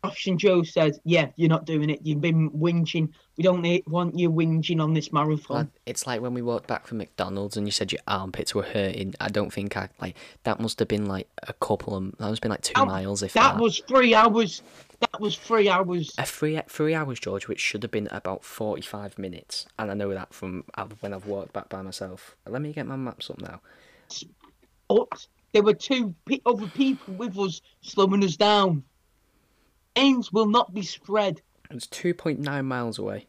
[0.04, 2.00] And Joe said, "Yeah, you're not doing it.
[2.04, 3.10] You've been whinging.
[3.36, 6.88] We don't need, want you whinging on this marathon." It's like when we walked back
[6.88, 9.16] from McDonald's and you said your armpits were hurting.
[9.20, 10.60] I don't think I like that.
[10.62, 12.04] Must have been like a couple of.
[12.18, 13.62] That must have been like two That- miles if that that.
[13.62, 14.62] was three hours.
[15.00, 16.14] That was three hours.
[16.18, 19.94] a three three hours, George, which should have been about forty five minutes, and I
[19.94, 20.64] know that from
[21.02, 22.36] when I've walked back by myself.
[22.48, 23.62] Let me get my maps up now.
[24.88, 28.84] But there were two other people with us slowing us down.
[29.98, 31.42] Ains will not be spread.
[31.70, 33.28] It's two point nine miles away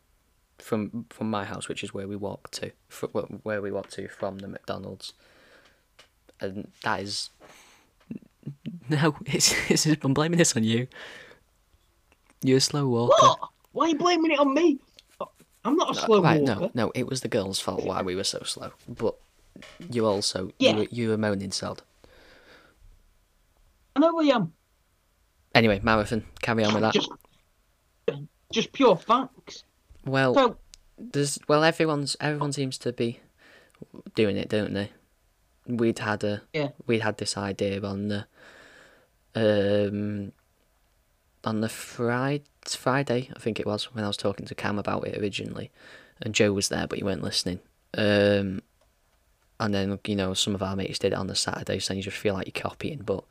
[0.59, 2.71] from from my house, which is where we walk to,
[3.43, 5.13] where we walk to from the McDonald's,
[6.41, 7.31] and that is.
[8.91, 10.87] No, it's, it's I'm blaming this on you.
[12.43, 13.15] You're a slow walker.
[13.21, 13.39] What?
[13.73, 14.79] Why are you blaming it on me?
[15.65, 16.61] I'm not a slow right, walker.
[16.61, 18.71] no, no, it was the girls' fault why we were so slow.
[18.89, 19.17] But
[19.91, 20.71] you also, Yeah.
[20.71, 21.83] you, were, you were moaning sod.
[23.95, 24.55] I know I am.
[25.59, 26.95] Anyway, marathon, carry on with that.
[26.95, 27.11] Just,
[28.53, 29.65] just pure facts.
[30.05, 30.57] Well, So,
[30.97, 33.19] there's well, everyone's everyone seems to be
[34.15, 34.93] doing it, don't they?
[35.67, 36.69] We'd had a Yeah.
[36.87, 38.27] we'd had this idea on the
[39.35, 40.31] um
[41.43, 45.09] on the Friday Friday I think it was when I was talking to Cam about
[45.09, 45.73] it originally,
[46.23, 47.59] and Joe was there but he weren't listening.
[47.95, 48.63] Um,
[49.59, 52.03] and then you know some of our mates did it on the Saturday, so you
[52.03, 53.25] just feel like you're copying, but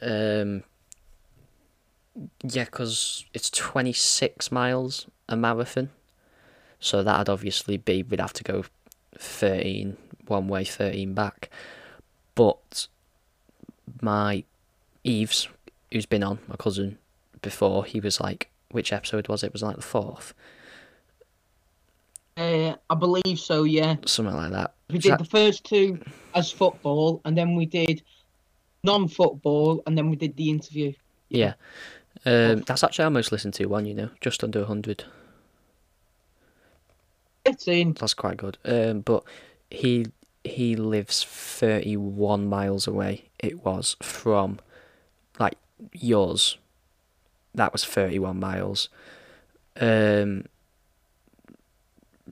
[0.00, 0.64] um.
[2.42, 5.90] Yeah, because it's 26 miles a marathon.
[6.78, 8.64] So that'd obviously be, we'd have to go
[9.16, 9.96] 13
[10.26, 11.48] one way, 13 back.
[12.34, 12.88] But
[14.00, 14.44] my
[15.04, 15.48] Eves,
[15.90, 16.98] who's been on, my cousin,
[17.40, 19.48] before, he was like, which episode was it?
[19.48, 20.34] It was like the fourth,
[22.36, 23.96] uh, I believe so, yeah.
[24.06, 24.74] something like that.
[24.90, 26.00] We did the first two
[26.34, 28.02] as football, and then we did
[28.84, 30.92] non football, and then we did the interview.
[31.28, 31.54] yeah.
[32.24, 35.04] Um, that's actually our most listened to one, you know, just under 100.
[37.44, 37.94] It's in.
[37.94, 38.58] That's quite good.
[38.64, 39.24] Um, but
[39.70, 40.06] he
[40.44, 43.24] he lives thirty one miles away.
[43.40, 44.60] It was from
[45.40, 45.58] like
[45.92, 46.58] yours,
[47.54, 48.88] that was 31 miles.
[49.80, 50.46] Um,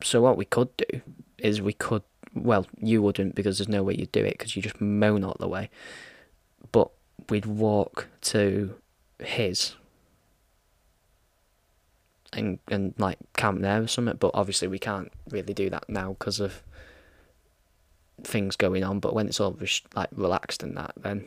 [0.03, 1.00] so what we could do
[1.38, 2.03] is we could,
[2.35, 5.37] well, you wouldn't because there's no way you'd do it because you just moan all
[5.38, 5.70] the way.
[6.72, 6.90] But
[7.29, 8.74] we'd walk to
[9.18, 9.74] his
[12.32, 14.16] and and like camp there or something.
[14.18, 16.62] But obviously we can't really do that now because of
[18.22, 19.00] things going on.
[19.00, 21.24] But when it's all res- like relaxed and that, then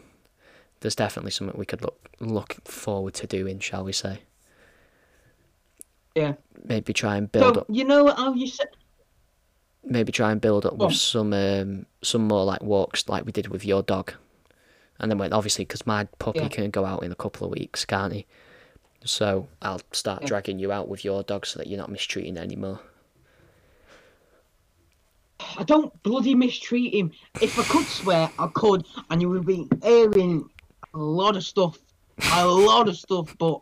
[0.81, 4.19] there's definitely something we could look look forward to doing, shall we say?
[6.15, 6.33] Yeah.
[6.63, 7.67] Maybe try and build So up.
[7.69, 8.67] you know how you said
[9.85, 13.47] Maybe try and build up with some um some more like walks like we did
[13.47, 14.13] with your dog.
[14.99, 16.47] And then when obviously because my puppy Yeah.
[16.47, 18.25] can go out in a couple of weeks, can't he?
[19.05, 22.79] So I'll start dragging you out with your dog so that you're not mistreating anymore.
[25.57, 27.11] I don't bloody mistreat him.
[27.41, 30.49] If I could swear, I could, and you would be airing
[30.93, 31.77] a lot of stuff,
[32.33, 33.35] a lot of stuff.
[33.37, 33.61] But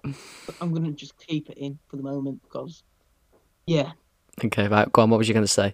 [0.61, 2.83] I'm gonna just keep it in for the moment because,
[3.65, 3.91] yeah.
[4.43, 5.09] Okay, right, go on.
[5.09, 5.73] What was you going to say?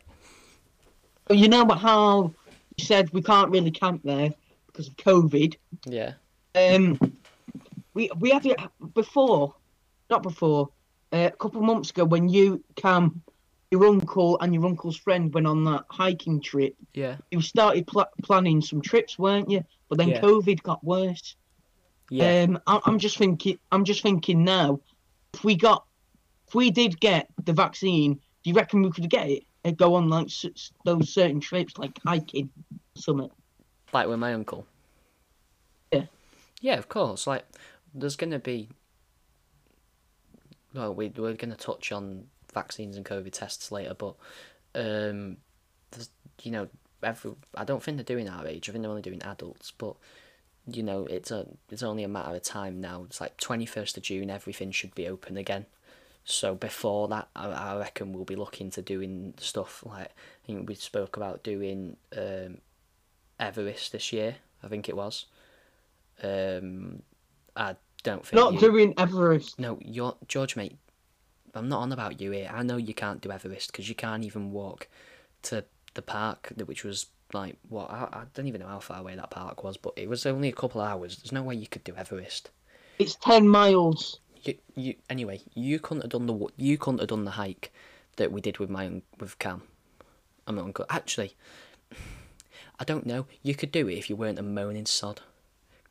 [1.30, 2.34] You know how
[2.75, 4.32] you said we can't really camp there
[4.67, 5.56] because of COVID.
[5.86, 6.13] Yeah.
[6.56, 6.99] Um,
[7.97, 8.60] we we had it
[8.93, 9.55] before,
[10.12, 10.69] not before,
[11.12, 13.23] uh, a couple of months ago when you, Cam,
[13.71, 16.75] your uncle and your uncle's friend went on that hiking trip.
[16.93, 17.17] Yeah.
[17.31, 19.63] You started pl- planning some trips, weren't you?
[19.89, 20.21] But then Yeah.
[20.21, 21.36] COVID got worse.
[22.12, 22.43] Yeah.
[22.43, 23.57] Um, I- I'm just thinking.
[23.71, 24.79] I'm just thinking now.
[25.33, 25.86] If we got,
[26.47, 29.95] if we did get the vaccine, do you reckon we could get it and go
[29.95, 30.29] on like
[30.86, 32.49] those certain trips, like hiking,
[32.95, 33.31] something?
[33.93, 34.67] like with my uncle.
[35.91, 36.05] Yeah.
[36.62, 37.25] Yeah, of course.
[37.27, 37.45] Like,
[37.93, 38.69] there's gonna be.
[40.73, 44.15] Well, we we're gonna touch on vaccines and COVID tests later, but
[44.76, 45.38] um,
[45.91, 46.10] there's
[46.43, 46.67] you know
[47.04, 48.69] every I don't think they're doing our age.
[48.69, 49.95] I think they're only doing adults, but
[50.69, 53.04] you know it's a it's only a matter of time now.
[53.04, 54.30] It's like twenty first of June.
[54.30, 55.65] Everything should be open again.
[56.30, 60.67] So before that, I, I reckon we'll be looking to doing stuff like I think
[60.67, 62.58] we spoke about doing um,
[63.39, 64.36] Everest this year.
[64.62, 65.26] I think it was.
[66.21, 67.04] Um,
[67.58, 69.60] I don't think Not you- doing Everest.
[69.60, 70.78] no, you're George, mate.
[71.54, 72.50] I'm not on about you here.
[72.54, 74.88] I know you can't do Everest because you can't even walk
[75.43, 75.65] to
[75.96, 79.32] the park, which was like what I, I don't even know how far away that
[79.32, 81.17] park was, but it was only a couple of hours.
[81.17, 82.52] There's no way you could do Everest.
[83.00, 84.20] It's ten miles.
[84.43, 85.41] You, you anyway.
[85.56, 87.74] You couldn't have done the you couldn't have done the hike
[88.17, 89.63] that we did with my with Cam.
[90.46, 90.86] I'm not uncle.
[90.89, 91.36] Actually,
[92.80, 93.26] I don't know.
[93.41, 95.22] You could do it if you weren't a moaning sod.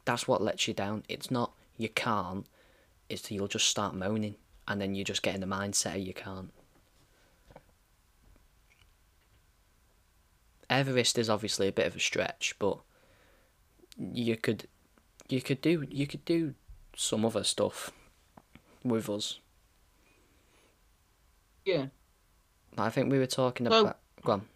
[0.05, 1.03] That's what lets you down.
[1.09, 1.46] It's not
[1.77, 2.47] you can't.
[3.09, 4.37] It's you'll just start moaning,
[4.67, 6.53] and then you just get in the mindset of you can't.
[10.69, 12.79] Everest is obviously a bit of a stretch, but
[13.97, 14.67] you could,
[15.29, 16.55] you could do you could do
[16.97, 17.93] some other stuff
[18.83, 19.39] with us.
[21.65, 21.87] Yeah.
[22.79, 23.99] I think we were talking So- about.
[24.25, 24.49] Go on.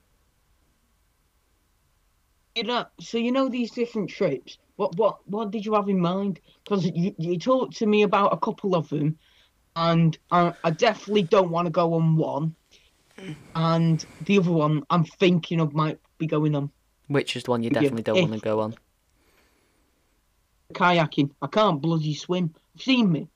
[2.56, 4.59] You know, so you know these different trips.
[4.81, 6.40] What what what did you have in mind?
[6.64, 9.19] Because you you talked to me about a couple of them,
[9.77, 12.55] and I, I definitely don't want to go on one,
[13.55, 16.71] and the other one I'm thinking of might be going on
[17.09, 18.75] Which is the one you Yeah, definitely don't if- want to go on?
[20.73, 21.29] kayaking.
[21.43, 22.55] I can't bloody swim.
[22.75, 23.29] You've seen me.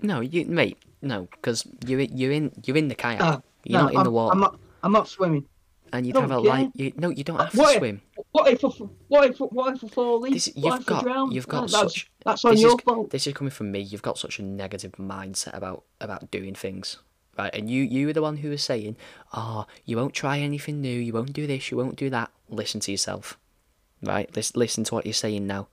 [0.00, 0.78] No, you mate.
[1.00, 3.20] No, because you're you're in you're in the kayak.
[3.22, 4.58] Ah, you're No, not in I'm, the water, I'm not.
[4.82, 5.46] I'm not swimming.
[5.92, 6.50] and you'd have a care.
[6.50, 6.70] life.
[6.74, 8.02] You, no, you don't have to What if- swim.
[8.34, 8.68] What if I,
[9.06, 10.32] what if what if I fall in?
[10.32, 11.30] This, what you've if I got drown?
[11.30, 12.10] you've got No, that's, such.
[12.24, 13.10] that's on your is, fault.
[13.10, 13.78] This is coming from me.
[13.78, 16.98] You've got such a negative mindset about about doing things,
[17.38, 17.54] right?
[17.54, 18.96] And you you were the one who was saying,
[19.34, 20.98] "Oh, you won't try anything new.
[20.98, 21.70] You won't do this.
[21.70, 23.38] You won't do that." Listen to yourself,
[24.02, 24.28] right?
[24.34, 25.68] Listen, listen to what you're saying now.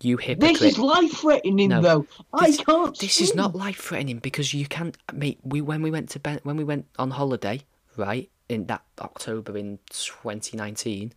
[0.00, 0.60] You hypocrite.
[0.60, 1.82] This is life threatening No.
[1.82, 2.06] though.
[2.40, 2.98] This- I can't.
[2.98, 5.38] This is not life threatening because you can't, mate.
[5.44, 7.60] We when we went to ben, when we went on holiday,
[7.94, 11.12] right in that October in 2019,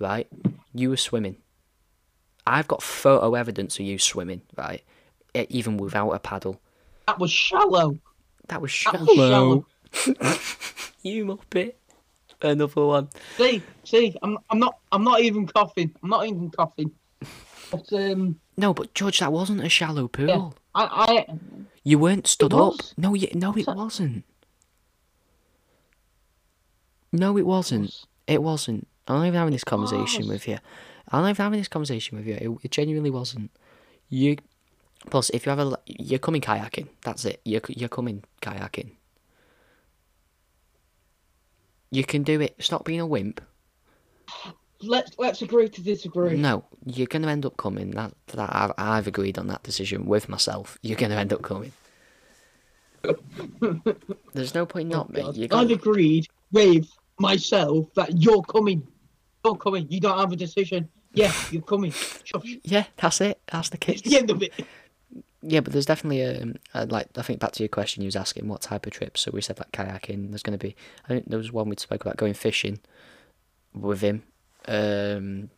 [0.00, 0.26] right,
[0.74, 1.36] you were swimming.
[2.46, 4.82] I've got photo evidence of you swimming, right,
[5.34, 6.60] even without a paddle.
[7.06, 7.98] That was shallow.
[8.48, 9.64] That was That shallow.
[9.94, 10.36] was shallow.
[11.02, 11.74] you muppet.
[12.42, 13.08] Another one.
[13.36, 15.94] See, see, I'm, I'm not, I'm not even coughing.
[16.02, 16.90] I'm not even coughing.
[17.70, 20.54] But um, No, but George, that wasn't a shallow pool.
[20.74, 21.38] I, I,
[21.84, 22.76] You weren't stood up.
[22.96, 24.24] No, you, no, it wasn't.
[27.12, 28.06] No, it wasn't.
[28.26, 28.86] It wasn't.
[29.08, 30.58] I'm not even having this conversation with you.
[31.08, 32.34] I'm not even having this conversation with you.
[32.34, 33.50] It, it genuinely wasn't.
[34.08, 34.36] You.
[35.08, 36.88] Plus, if you have a, you're coming kayaking.
[37.02, 37.40] That's it.
[37.44, 38.92] You're you're coming kayaking.
[41.90, 42.54] You can do it.
[42.60, 43.40] Stop being a wimp.
[44.82, 46.36] let's let's agree to disagree.
[46.36, 47.90] No, you're going to end up coming.
[47.92, 50.78] That that I've, I've agreed on that decision with myself.
[50.82, 51.72] You're going to end up coming.
[54.34, 55.22] There's no point oh not me.
[55.34, 56.86] You I've got agreed with
[57.20, 58.86] myself that you're coming.
[59.44, 59.86] You're coming.
[59.88, 60.88] You don't have a decision.
[61.12, 61.90] Yeah, you're coming.
[61.90, 62.56] Shush.
[62.62, 63.40] yeah, that's it.
[63.50, 64.02] That's the case.
[64.02, 64.52] the end of it.
[65.42, 68.16] Yeah, but there's definitely a, uh, like I think back to your question, you was
[68.16, 69.22] asking what type of trips.
[69.22, 70.28] So we said like kayaking.
[70.30, 70.76] There's going to be.
[71.04, 72.78] I think there was one we spoke about going fishing
[73.74, 74.22] with him.
[74.68, 75.50] Um,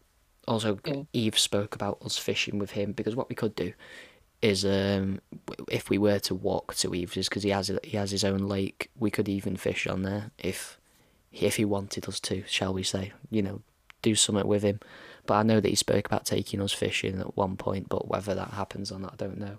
[0.49, 1.03] also, Yeah.
[1.13, 3.73] Eve spoke about us fishing with him because what we could do
[4.41, 5.21] is um,
[5.69, 8.91] if we were to walk to Eve's, because he has he has his own lake,
[8.99, 10.79] we could even fish on there if
[11.33, 13.13] if he wanted us to, shall we say?
[13.31, 13.63] You know,
[14.03, 14.81] do something with him.
[15.27, 18.35] But I know that he spoke about taking us fishing at one point, but whether
[18.35, 19.59] that happens or not, I don't know.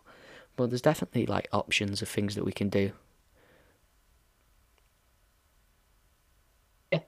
[0.56, 2.92] But there's definitely like options of things that we can do.
[6.92, 7.00] Yeah.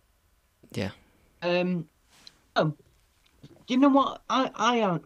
[0.72, 0.92] Yeah.
[1.44, 1.88] Um,
[2.56, 5.00] do you know what I I uh,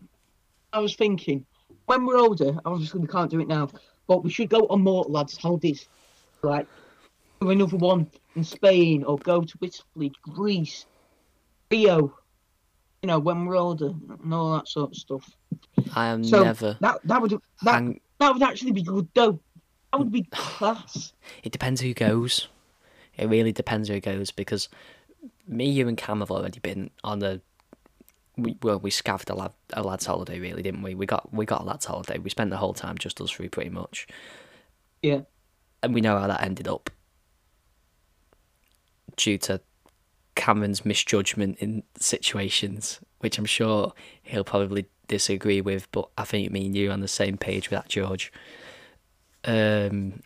[0.73, 1.45] I was thinking
[1.85, 2.57] when we're older.
[2.65, 3.69] Obviously, we can't do it now,
[4.07, 5.87] but we should go on more lads' holidays,
[6.43, 6.67] like
[7.41, 10.85] another one in Spain or go to Italy, Greece,
[11.71, 12.13] Rio.
[13.01, 15.29] You know, when we're older and all that sort of stuff.
[15.95, 16.77] I am So never.
[16.81, 17.31] that that would
[17.63, 19.39] that hang- that would actually be good though.
[19.91, 21.13] That would be class.
[21.43, 22.49] It depends who goes.
[23.17, 24.67] It really depends who goes because
[25.47, 27.39] me, you, and Cam have already been on a.
[28.37, 30.95] We, well, we scaffed a, lad, a lad's holiday, really, didn't we?
[30.95, 32.17] We got we got a lad's holiday.
[32.19, 34.07] We spent the whole time just us three, pretty much,
[35.01, 35.21] Yeah.
[35.83, 36.89] and we know how that ended up
[39.19, 39.61] due to
[40.35, 45.91] Cameron's misjudgment in situations, which I'm sure he'll probably disagree with.
[45.91, 48.31] But I think me and you are on the same page with that, George.
[49.43, 50.21] Um,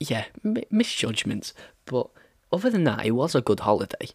[0.00, 1.52] yeah, mi misjudgments.
[1.84, 2.08] But
[2.52, 4.08] other than that, it was a good holiday.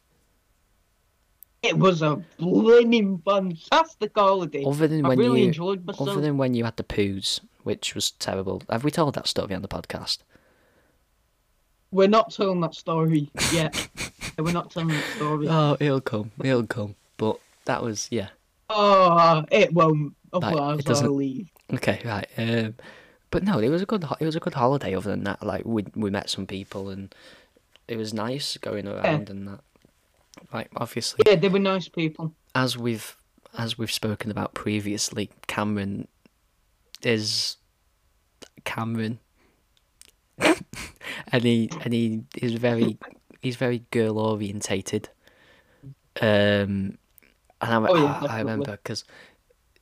[1.64, 4.64] It was a blimmin' fantastic holiday.
[4.66, 6.10] Other than I when really you, enjoyed myself.
[6.10, 8.62] other than when you had the poos, which was terrible.
[8.70, 10.20] Have we told that story on the podcast?
[11.92, 13.88] We're not telling that story yet.
[14.38, 15.48] We're not telling that story.
[15.50, 16.96] Oh, it'll come, it'll come.
[17.18, 18.30] But that was yeah.
[18.70, 20.14] Oh, it won't.
[20.34, 21.50] Like, it doesn't- leave.
[21.74, 22.28] Okay, right.
[22.38, 22.76] Um,
[23.32, 24.04] but no, it was a good.
[24.04, 24.96] ho- It was a good holiday.
[24.96, 27.14] Other than that, like we we met some people and
[27.88, 29.60] it was nice going around and that.
[30.54, 32.34] Like obviously, Yeah, they were nice people.
[32.54, 33.18] as we've
[33.58, 36.08] as we've spoken about previously, Cameron
[37.02, 37.58] is
[38.66, 39.20] Cameron,
[41.32, 42.98] and he and he is very
[43.42, 45.10] he's very girl orientated.
[46.20, 46.98] Um,
[47.62, 49.04] and I, Oh, yeah, I, I remember because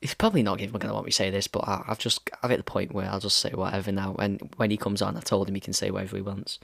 [0.02, 2.30] he's probably not even going to want me to say this, but I, I've just
[2.44, 4.16] I'm at the point where I'll just say whatever now.
[4.20, 6.60] And when he comes on, I told him he can say whatever he wants.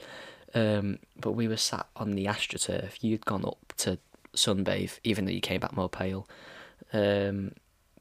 [0.54, 3.02] Um, but we were sat on the astroturf.
[3.02, 3.98] You'd gone up to
[4.36, 6.28] sunbathe, even though you came back more pale.
[6.94, 7.54] Um,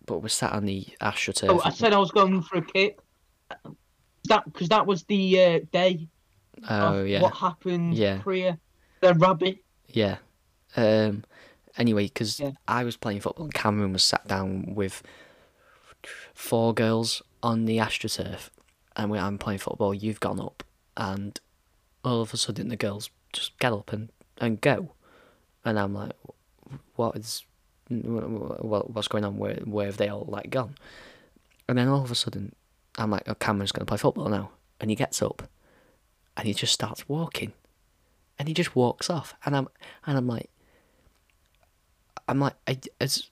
[0.06, 1.48] but we're sat on the astroturf.
[1.48, 3.00] Oh, I said I was going for a kip.
[4.24, 6.08] That because that was the uh, day
[6.68, 8.18] Oh, of yeah, what happened Yeah.
[8.22, 8.58] prior.
[9.00, 9.58] The rabbit.
[9.88, 10.18] yeah.
[10.76, 11.24] Um,
[11.76, 12.52] anyway, because Yeah.
[12.68, 15.02] I was playing football, and Cameron was sat down with
[16.34, 18.50] four girls on the astroturf,
[18.96, 20.62] and when I'm playing football, you've gone up,
[20.96, 21.38] and
[22.04, 24.92] all of a sudden the girls just get up and, and go,
[25.64, 26.12] and I'm like,
[26.96, 27.44] what is,
[27.88, 29.36] what, what's going on?
[29.38, 30.74] Where where have they all like gone?
[31.68, 32.54] And then all of a sudden,
[32.98, 35.42] I'm like, oh, Cameron's going to play football now, and he gets up,
[36.36, 37.52] and he just starts walking,
[38.38, 39.68] and he just walks off, and I'm
[40.06, 40.50] and I'm like,
[42.28, 43.30] I'm like, I, as,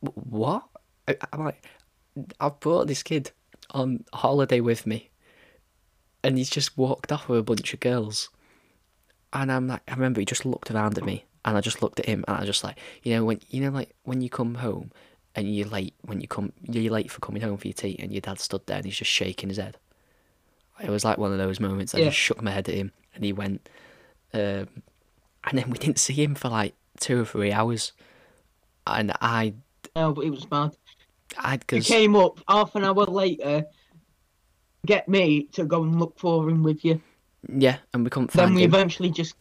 [0.00, 0.64] what?
[1.06, 1.64] I, I'm like,
[2.40, 3.30] I've brought this kid
[3.70, 5.10] on holiday with me,
[6.22, 8.30] and he's just walked off with a bunch of girls,
[9.32, 12.00] and I'm like, I remember he just looked around at me, and I just looked
[12.00, 14.56] at him, and I just like, you know, when you know, like when you come
[14.56, 14.90] home,
[15.34, 18.12] and you're late when you come, you're late for coming home for your tea, and
[18.12, 19.76] your dad stood there and he's just shaking his head.
[20.82, 21.94] It was like one of those moments.
[21.94, 22.04] I Yeah.
[22.06, 23.68] just shook my head at him, and he went,
[24.32, 24.68] um,
[25.44, 27.92] and then we didn't see him for like two or three hours,
[28.86, 29.54] and I,
[29.96, 30.76] No, but it was bad.
[31.36, 33.66] I, He came up half an hour later.
[34.86, 37.00] Get me to go and look for him with you.
[37.48, 38.48] yeah, and we couldn't find.
[38.48, 38.74] Him Then we him.
[38.74, 39.34] eventually just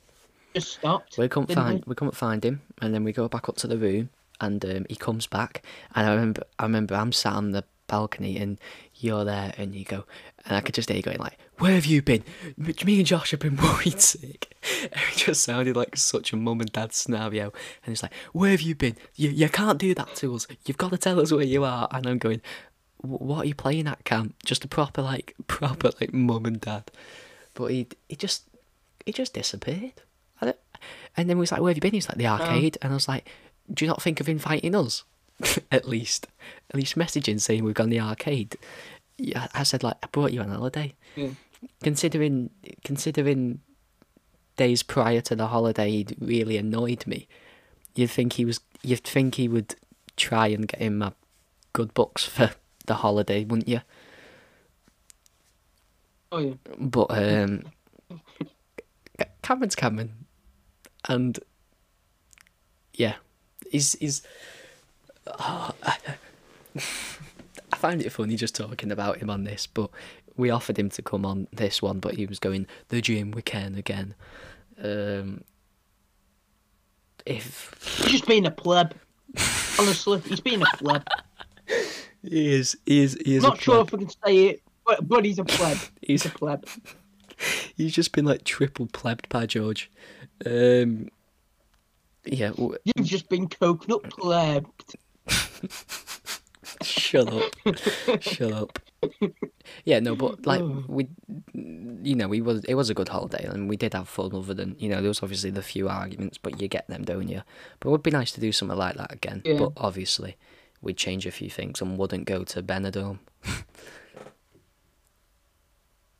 [0.55, 1.17] just stopped.
[1.17, 3.77] We couldn't find we couldn't find him, and then we go back up to the
[3.77, 4.09] room,
[4.41, 5.63] and um, he comes back,
[5.95, 8.59] and I remember I remember I'm sat on the balcony, and
[8.95, 10.05] you're there, and you go,
[10.45, 12.23] and I could just hear you going like, "Where have you been?
[12.57, 16.61] Me and Josh have been worried sick." And it just sounded like such a mum
[16.61, 17.53] and dad scenario,
[17.85, 18.95] and it's like, "Where have you been?
[19.15, 20.47] You you can't do that to us.
[20.65, 22.41] You've got to tell us where you are." And I'm going,
[22.97, 24.35] "What are you playing at, camp?
[24.45, 26.91] Just a proper like proper like mum and dad."
[27.53, 28.43] But he he just
[29.05, 30.01] he just disappeared.
[30.41, 30.59] I don't,
[31.15, 32.33] and then we was like, "Where have you been?" He's like, "The oh.
[32.33, 33.29] arcade," and I was like,
[33.73, 35.03] do you not think of inviting us?
[35.71, 36.27] at least,
[36.69, 38.57] at least messaging saying we've gone to the arcade.
[39.17, 40.93] Yeah, I said like I brought you on holiday.
[41.15, 41.29] Yeah.
[41.81, 42.51] Considering
[42.83, 43.61] considering
[44.57, 47.27] days prior to the holiday, he'd really annoyed me.
[47.95, 48.59] You'd think he was.
[48.83, 49.75] You'd think he would
[50.17, 51.13] try and get in my
[51.73, 52.51] good books for
[52.85, 53.81] the holiday, wouldn't you?
[56.31, 56.53] Oh yeah.
[56.77, 57.63] But um,
[59.41, 60.25] Cameron's Cameron,
[61.07, 61.39] and
[62.93, 63.15] yeah,
[63.71, 64.21] he's he's.
[65.39, 65.97] Oh, I,
[66.75, 69.89] I find it funny just talking about him on this, but
[70.35, 73.77] we offered him to come on this one, but he was going the gym weekend
[73.77, 74.13] again.
[74.81, 75.43] Um,
[77.25, 77.73] if
[78.03, 78.93] He's just being a pleb.
[79.79, 81.03] Honestly, he's being a pleb.
[82.23, 83.87] he is, he is, he is Not a sure pleb.
[83.87, 85.77] if I can say it, but, but he's a pleb.
[86.01, 86.65] He's- He's a pleb.
[87.75, 89.91] He's just been like triple plebbed by George.
[90.45, 91.09] Um,
[92.25, 94.65] yeah, You've just been coconut pleb.
[96.83, 98.21] Shut up.
[98.21, 98.79] Shut up.
[99.85, 101.07] Yeah, no, but like we,
[101.53, 104.31] you know, we was it was a good holiday and we did have fun.
[104.33, 107.27] Other than you know, there was obviously the few arguments, but you get them, don't
[107.27, 107.41] you?
[107.79, 109.41] But it would be nice to do something like that again.
[109.45, 109.57] Yeah.
[109.57, 110.35] But obviously,
[110.81, 113.19] we'd change a few things and wouldn't go to Benidorm.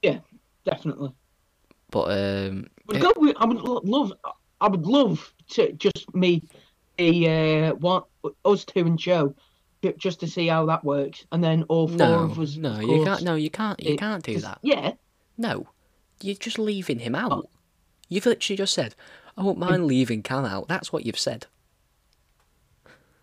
[0.01, 0.20] Yeah,
[0.66, 1.12] definitely.
[1.89, 4.14] But um, it- go I would love.
[4.60, 6.49] I would love to just meet
[6.99, 8.03] a uh, one
[8.45, 9.36] us two and Joe,
[9.97, 12.55] just to see how that works, and then all four no, of us.
[12.57, 13.21] no, of you can't.
[13.23, 13.82] No, you can't.
[13.84, 14.59] You it- can't do that.
[14.61, 14.93] Yeah,
[15.38, 15.67] No,
[16.21, 17.32] you're just leaving him out.
[17.32, 17.49] Oh.
[18.09, 18.95] You've literally just said,
[19.38, 21.45] "I won't mind leaving Cam out." That's what you've said.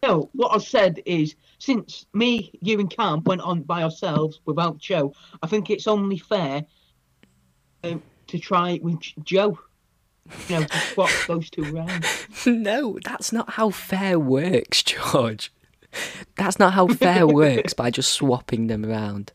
[0.02, 0.28] no.
[0.34, 5.14] What I've said is, since me, you, and Cam went on by ourselves without Joe,
[5.42, 6.66] I think it's only fair
[7.82, 9.59] um, to try it with Joe.
[10.49, 12.05] You know, to swap those two around.
[12.47, 15.51] No, that's not how fair works, George.
[16.37, 19.33] That's not how fair works by just swapping them around.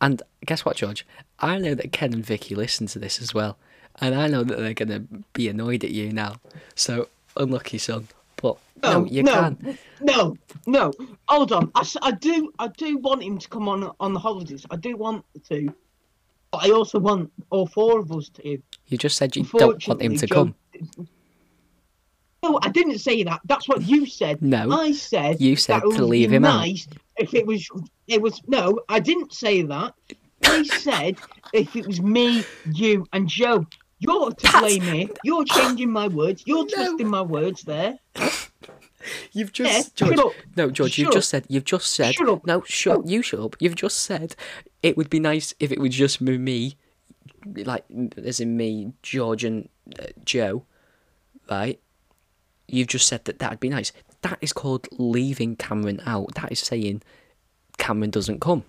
[0.00, 1.06] And guess what, George?
[1.40, 3.58] I know that Ken and Vicky listen to this as well.
[4.00, 5.00] And I know that they're going to
[5.32, 6.36] be annoyed at you now.
[6.74, 8.08] So, unlucky, son.
[8.40, 9.32] But no, No, you no.
[9.32, 9.78] can't.
[10.00, 10.36] No,
[10.66, 10.92] no.
[11.28, 11.70] Hold on.
[11.74, 14.64] I, I do I do want him to come on on the holidays.
[14.70, 15.74] I do want to.
[16.52, 18.62] But I also want all four of us to.
[18.88, 20.54] You just said you don't want him to Joe- come.
[22.42, 23.40] No, I didn't say that.
[23.44, 24.40] That's what you said.
[24.40, 26.60] No, I said you said that to leave him out.
[26.60, 26.86] nice
[27.16, 27.68] if it was
[28.06, 29.94] it was no, I didn't say that.
[30.44, 31.16] I said
[31.52, 33.66] if it was me, you and Joe.
[34.00, 35.08] You're to That's- blame here.
[35.24, 36.44] You're changing my words.
[36.46, 36.66] You're No.
[36.66, 37.98] twisting my words there.
[39.32, 40.18] You've Yeah, just shut George.
[40.20, 40.32] up.
[40.56, 42.46] No, George, you've Shut just said you've just said Shut up.
[42.46, 43.56] no, shut you shut up.
[43.58, 44.36] You've just said
[44.84, 46.76] it would be nice if it was just me, me
[47.46, 47.84] like
[48.24, 49.68] as in me, George and
[49.98, 50.64] uh, Joe,
[51.50, 51.80] right?
[52.66, 53.92] You've just said that that'd be nice.
[54.22, 56.34] That is called leaving Cameron out.
[56.34, 57.02] That is saying
[57.78, 58.64] Cameron doesn't come.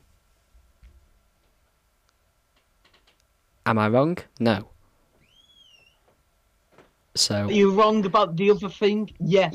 [3.66, 4.18] Am I wrong?
[4.40, 4.70] No.
[7.16, 9.12] So Are you wrong about the other thing?
[9.20, 9.54] Yes.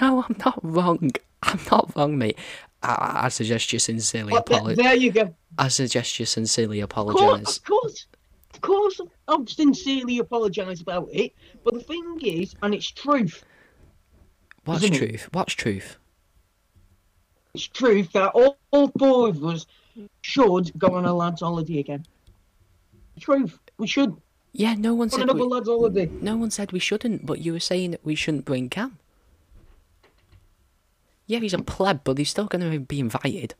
[0.00, 1.10] no, I'm not wrong.
[1.42, 2.36] I'm not wrong, mate.
[2.82, 4.76] I, I suggest you sincerely apologize.
[4.76, 5.34] there you go.
[5.58, 7.56] I suggest you sincerely Of course, apologise.
[7.58, 8.06] of course,
[8.56, 11.32] of course, I'll sincerely apologise about it.
[11.62, 13.44] But the thing is, and it's truth,
[14.64, 14.98] What's isn't it?
[14.98, 15.28] truth?
[15.32, 15.98] What's truth?
[17.54, 19.66] it's truth that all, all four of us
[20.22, 22.04] should go on a lads' holiday again.
[23.20, 24.14] Truth, we should
[24.52, 26.10] Yeah, no one said another we, lads' holiday.
[26.20, 28.98] no one said we shouldn't, but you were saying that we shouldn't bring Cam.
[31.26, 33.54] Yeah, he's a pleb, but he's still going to be invited.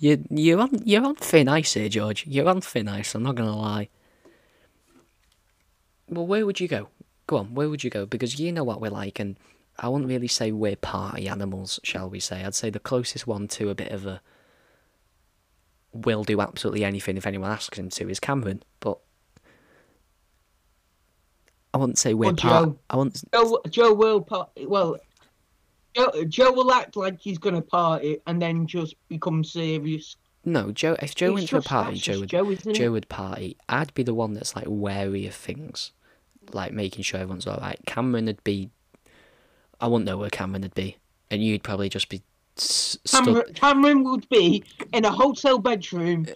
[0.00, 2.26] You you're on you're on thin ice here, George.
[2.26, 3.14] You're on thin ice.
[3.14, 3.88] I'm not gonna lie.
[6.08, 6.88] Well, where would you go?
[7.26, 8.04] Go on, where would you go?
[8.04, 9.38] Because you know what we're like, and
[9.78, 12.44] I wouldn't really say we're party animals, shall we say?
[12.44, 14.20] I'd say the closest one to a bit of a
[15.92, 18.98] will do absolutely anything if anyone asks him to is Cameron, but
[21.72, 22.66] I wouldn't say we're Or part.
[22.66, 22.78] Joe.
[22.90, 23.22] I wouldn't.
[23.32, 24.50] Joe, Joe will part.
[24.66, 24.96] Well,
[25.94, 30.16] Joe, Joe will act like he's gonna party and then just become serious.
[30.44, 30.96] No, Joe.
[31.00, 32.28] If Joe It's went to a just- party, that's Joe just would.
[32.30, 32.74] Joe, isn't it?
[32.74, 33.56] Joe would party.
[33.68, 35.92] I'd be the one that's like wary of things,
[36.52, 37.78] like making sure everyone's all right.
[37.86, 38.70] Cameron would be.
[39.80, 40.96] I wouldn't know where Cameron would be,
[41.30, 42.22] and you'd probably just be
[42.58, 43.24] s- stood.
[43.24, 46.26] Cameron, Cameron would be in a hotel bedroom.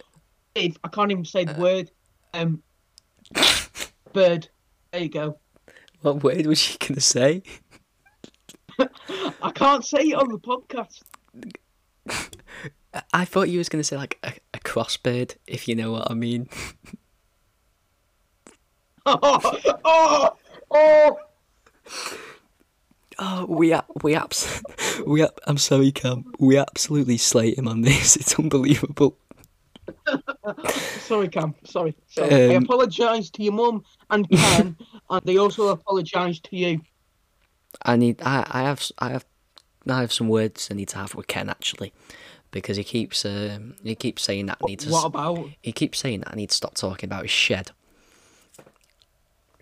[0.55, 1.59] If I can't even say the Uh.
[1.59, 1.91] word,
[2.33, 2.63] um,
[4.13, 4.49] bird.
[4.91, 5.37] There you go.
[6.01, 7.43] What word was she gonna say?
[9.41, 11.01] I can't say it on the podcast.
[13.13, 16.13] I thought you was gonna say like a, a crossbird, if you know what I
[16.13, 16.49] mean.
[19.05, 20.29] oh, oh,
[20.71, 21.17] oh,
[23.21, 24.63] Oh, we we abs-
[25.05, 26.31] we ab- I'm sorry, Cam.
[26.39, 28.15] We absolutely slate him on this.
[28.15, 29.17] It's unbelievable.
[31.01, 31.53] Sorry, Cam.
[31.65, 31.95] Sorry.
[32.07, 32.51] Sorry.
[32.51, 34.77] I Um, apologise to your mum and Ken,
[35.09, 36.79] and I also apologise to you.
[37.83, 38.21] I need.
[38.21, 38.91] I, I have.
[38.99, 39.25] I have.
[39.87, 41.93] I have some words I need to have with Ken actually,
[42.51, 43.25] because he keeps.
[43.25, 44.89] Um, he keeps saying that I need to.
[44.89, 45.49] What about?
[45.61, 47.71] He keeps saying that I need to stop talking about his shed.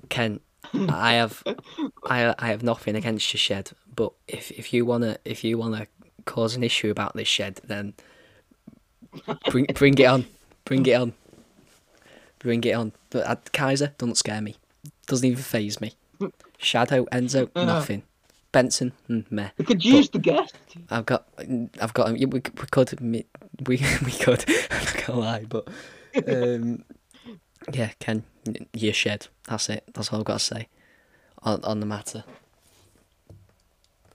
[0.10, 0.39] Ken,
[0.74, 1.43] I have.
[2.05, 5.88] I I have nothing against your shed, but if if you wanna if you wanna
[6.26, 7.93] cause an issue about this shed, then
[9.49, 10.26] bring bring it on,
[10.66, 11.14] bring it on,
[12.39, 12.91] bring it on.
[13.10, 14.55] But uh, Kaiser don't scare me,
[15.08, 15.93] doesn't even phase me.
[16.58, 18.03] Shadow Enzo, nothing.
[18.51, 19.49] Benson, mm, meh.
[19.58, 20.55] We could use the guest.
[20.89, 21.28] I've got,
[21.82, 22.14] I've got.
[22.14, 23.26] We, we could, we,
[23.68, 24.45] we could.
[24.72, 25.68] I'm not gonna lie, but
[26.28, 26.84] um,
[27.72, 28.24] yeah, Ken,
[28.74, 29.28] your shed.
[29.47, 29.84] That's it.
[29.93, 30.70] That's all I've got to say
[31.43, 32.24] on on the matter.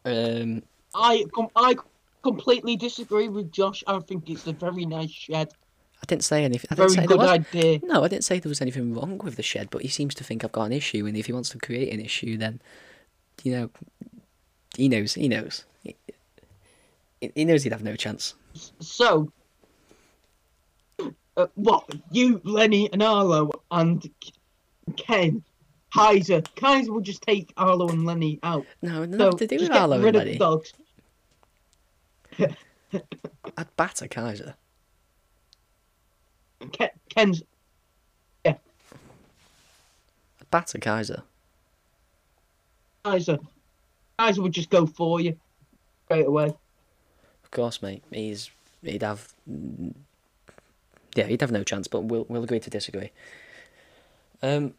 [0.04, 0.62] Um,
[0.94, 1.76] I com- I
[2.22, 3.84] completely disagree with Josh.
[3.86, 5.52] I think it's a very nice shed.
[6.02, 6.66] I didn't say anything.
[6.70, 7.80] I didn't Very say good was, idea.
[7.84, 10.24] No, I didn't say there was anything wrong with the shed, but he seems to
[10.24, 12.60] think I've got an issue, and if he wants to create an issue, then
[13.44, 13.70] you know,
[14.76, 15.14] he knows.
[15.14, 15.64] He knows.
[15.84, 15.96] He,
[17.34, 18.34] he knows he'd have no chance.
[18.80, 19.30] So,
[21.36, 24.04] uh, what you, Lenny, and Arlo, and
[24.96, 25.42] Ken,
[25.94, 26.42] Kaiser.
[26.56, 28.66] Kaiser would just take Arlo and Lenny out.
[28.82, 30.32] No, So nothing to do with get Arlo and rid of Lenny.
[30.32, 30.72] the dogs.
[33.56, 34.54] I'd batter Kaiser.
[36.70, 37.42] Ken, Ken's
[40.42, 41.22] I'd batter Kaiser.
[43.04, 43.38] Kaiser.
[44.18, 45.36] Kaiser would just go for you
[46.04, 46.46] straight away.
[46.46, 48.02] Of course, mate.
[48.10, 48.50] He's
[48.82, 49.32] he'd have
[51.14, 51.88] yeah, he'd have no chance.
[51.88, 53.10] But we'll we'll agree to disagree.
[54.42, 54.74] Um,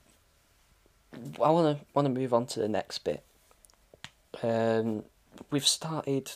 [1.42, 3.24] I wanna wanna move on to the next bit.
[4.42, 5.04] Um,
[5.52, 6.32] we've started.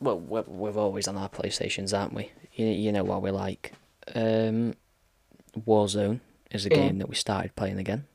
[0.00, 2.32] Well, we're, we're always on our PlayStations, aren't we?
[2.54, 3.72] You you know what we're like.
[4.14, 4.74] Um,
[5.56, 6.76] Warzone is a Yeah.
[6.76, 8.06] game that we started playing again.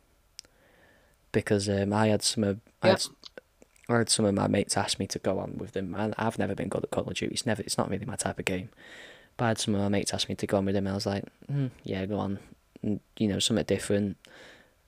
[1.32, 3.06] Because um, I had some of I, had,
[3.90, 6.40] I had some of my mates ask me to go on with them, and I've
[6.40, 7.34] never been good at Call of Duty.
[7.34, 8.70] It's never, it's not really my type of game.
[9.36, 10.94] But I had some of my mates ask me to go on with them, and
[10.94, 12.40] I was like, mm, yeah, go on.
[12.82, 14.18] And, you know, something different.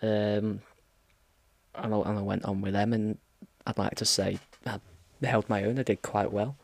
[0.01, 0.61] Um,
[1.75, 3.17] and I, and I went on with them, and
[3.67, 4.79] I'd like to say I
[5.21, 5.77] held my own.
[5.77, 6.55] I did quite well.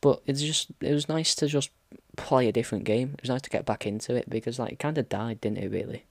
[0.00, 1.70] But it's just, it was nice to just
[2.18, 3.14] play a different game.
[3.14, 5.58] It was nice to get back into it because, like, it kind of died, didn't
[5.58, 5.70] it?
[5.70, 6.04] Really.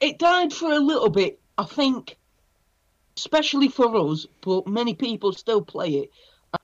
[0.00, 2.16] It died for a little bit, I think,
[3.16, 6.10] especially for us, but many people still play it,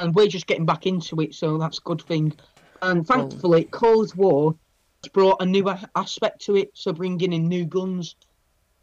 [0.01, 2.35] and we're just getting back into it, so that's a good thing.
[2.83, 4.57] And Well- thankfully, Cold War
[5.03, 8.17] has brought a new aspect to it, so bringing in new guns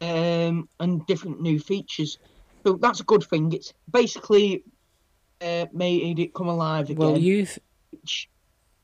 [0.00, 2.18] um, and different new features.
[2.64, 3.52] So that's a good thing.
[3.52, 4.64] It's basically
[5.40, 7.58] uh, made it come alive again Well, you've
[7.92, 8.28] which,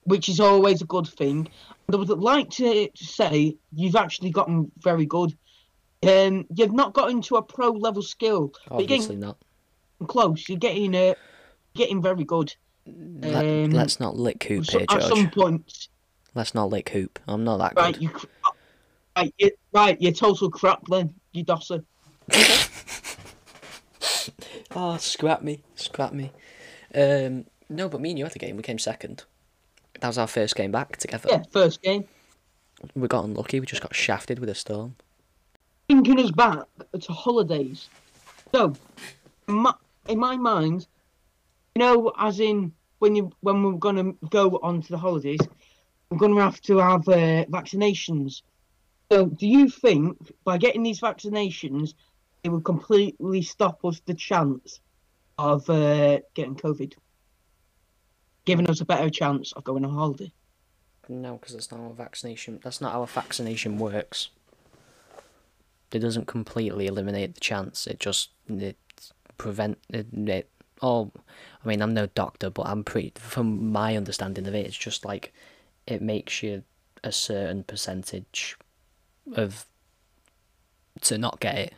[0.04, 1.48] which is always a good thing.
[1.86, 5.36] And I would like to, to say you've actually gotten very good.
[6.06, 9.36] Um, you've not got into a pro level skill, obviously not.
[10.06, 10.48] close.
[10.48, 11.14] You're getting uh,
[11.74, 12.54] getting very good.
[12.86, 15.88] Let, Um, let's not lick hoop So here, at some point,
[16.34, 17.18] Let's not lick hoop.
[17.26, 17.94] I'm not that right?
[17.94, 18.02] good.
[18.02, 18.11] You,
[19.16, 21.82] right, you, right, you're total crap, then you dosser.
[24.76, 26.30] Oh, scrap me, scrap me.
[26.94, 28.57] Um, no, but me and you had a game.
[28.57, 29.25] We came second.
[30.01, 31.29] That was our first game back together.
[31.31, 32.05] Yeah, first game.
[32.95, 33.61] We got unlucky.
[33.61, 34.97] We just got shafted with a storm.
[35.89, 36.66] Thinking us back
[37.01, 37.89] to holidays.
[38.53, 38.75] So,
[39.49, 39.75] in my,
[40.09, 40.87] in my mind,
[41.75, 45.41] you know, as in when you when we're gonna go on to the holidays,
[46.11, 48.43] we're gonna have to have uh, vaccinations.
[49.11, 51.95] So, do you think by getting these vaccinations,
[52.45, 54.81] it will completely stop us the chance
[55.39, 56.95] of uh, getting COVID,
[58.49, 60.32] giving us a better chance of going on holiday?
[61.07, 62.61] No, because that's not how vaccination.
[62.64, 64.30] That's not how a vaccination works.
[65.92, 67.86] It doesn't completely eliminate the chance.
[67.86, 68.78] It just it
[69.36, 70.07] prevent it.
[70.12, 71.12] it oh,
[71.62, 73.12] I mean, I'm no doctor, but I'm pretty.
[73.16, 75.34] From my understanding of it, it's just like
[75.86, 76.62] it makes you
[77.05, 78.57] a certain percentage
[79.34, 79.66] of
[81.03, 81.74] to not get it.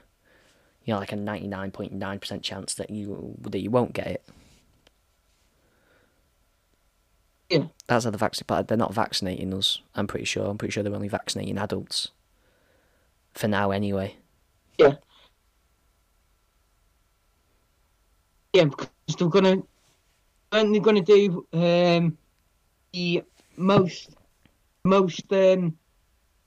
[0.84, 3.92] You know, like a ninety nine point nine percent chance that you that you won't
[3.92, 4.24] get it.
[4.28, 4.34] Yeah.
[7.86, 9.80] That's how the vaccine, but they're not vaccinating us.
[9.94, 10.46] I'm pretty sure.
[10.46, 12.08] I'm pretty sure they're only vaccinating adults.
[13.34, 14.16] For now, anyway.
[14.78, 14.94] Yeah.
[18.52, 18.88] Yeah, because
[19.18, 19.62] they're gonna
[20.52, 22.16] aren't they gonna do um
[22.92, 23.22] the
[23.56, 24.16] most
[24.84, 25.76] most um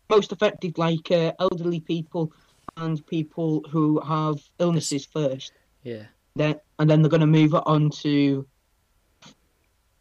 [0.09, 2.31] most effective like uh, elderly people
[2.77, 5.53] and people who have illnesses first.
[5.83, 6.03] Yeah.
[6.35, 8.47] Then and then they're going to move it on to.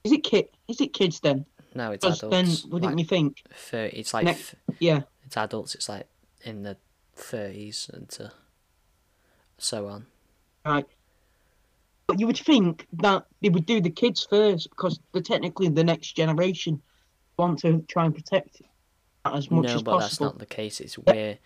[0.05, 0.49] Is it kid?
[0.69, 1.45] Is it kids then?
[1.75, 2.63] No, it's adults.
[2.63, 3.43] then wouldn't like, you think?
[3.55, 5.03] 30, it's like Ne- f- Yeah.
[5.25, 5.75] it's adults.
[5.75, 6.07] It's like
[6.45, 6.77] in the
[7.15, 8.33] thirties and to
[9.59, 10.07] so on.
[10.67, 10.87] Right.
[12.07, 15.85] But you would think that they would do the kids first because they're technically the
[15.85, 16.83] next generation.
[17.39, 18.61] Want to try and protect
[19.25, 20.81] as much no, as but that's not the case.
[20.81, 21.39] It's where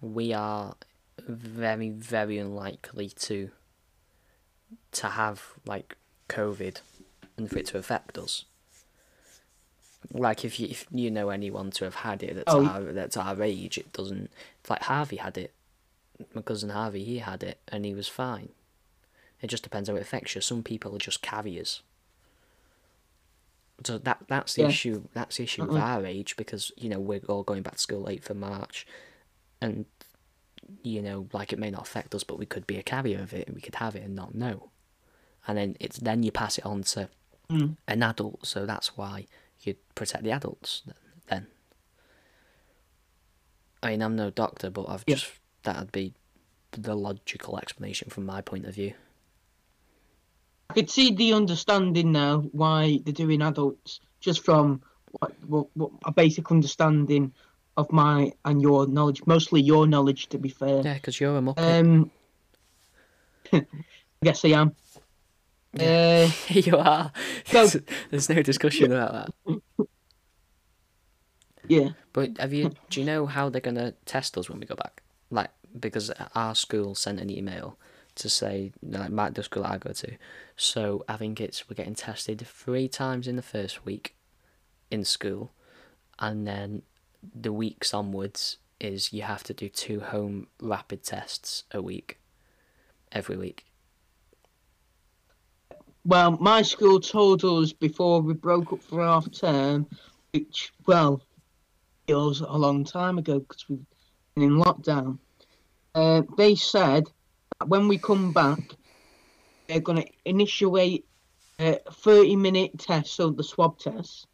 [0.00, 0.74] we are
[1.26, 3.50] very, very unlikely to
[4.92, 5.96] to have like
[6.28, 6.80] COVID
[7.38, 8.44] and for it to affect us.
[10.12, 12.64] Like if you if you know anyone to have had it that's Oh.
[12.64, 14.30] our that's our age, it doesn't.
[14.68, 15.52] Like Harvey had it.
[16.34, 18.50] My cousin Harvey, he had it and he was fine.
[19.40, 20.40] It just depends how it affects you.
[20.40, 21.82] Some people are just carriers.
[23.84, 24.68] So that that's the Yeah.
[24.68, 25.04] issue.
[25.14, 25.80] That's the issue with Mm-mm.
[25.82, 28.86] our age because you know we're all going back to school late for March,
[29.60, 29.84] and
[30.82, 33.32] you know like it may not affect us, but we could be a carrier of
[33.32, 34.70] it and we could have it and not know,
[35.46, 37.08] and then it's then you pass it on to
[37.50, 37.76] Mm.
[37.86, 38.46] an adult.
[38.46, 39.26] So that's why
[39.62, 40.82] you'd protect the adults
[41.28, 41.46] then.
[43.82, 45.30] I mean, I'm no doctor, but I've just
[45.62, 46.14] that'd be
[46.72, 48.92] the logical explanation from my point of view.
[50.70, 54.82] I could see the understanding now why they're doing adults just from
[55.12, 57.32] what, what, what a basic understanding
[57.76, 60.82] of my and your knowledge, mostly your knowledge, to be fair.
[60.84, 61.80] Yeah, because you're a muppet.
[61.80, 62.10] Um,
[63.52, 63.64] I
[64.22, 64.74] guess I am.
[65.80, 67.12] Uh, you are.
[68.10, 69.88] there's no discussion about that.
[71.66, 71.90] yeah.
[72.12, 72.72] But have you?
[72.90, 75.02] Do you know how they're gonna test us when we go back?
[75.30, 77.78] Like because our school sent an email
[78.16, 80.16] to say like my the school I go to.
[80.56, 84.16] So I think it's we're getting tested three times in the first week
[84.90, 85.52] in school,
[86.18, 86.82] and then
[87.22, 92.18] the weeks onwards is you have to do two home rapid tests a week,
[93.12, 93.64] every week.
[96.08, 99.86] Well, my school told us before we broke up for half term,
[100.32, 101.20] which, well,
[102.06, 103.84] it was a long time ago because we've
[104.34, 105.18] been in lockdown.
[105.94, 107.04] Uh, they said
[107.60, 108.58] that when we come back,
[109.68, 111.04] they're going to initiate
[111.58, 114.26] a 30 minute test, so the swab test.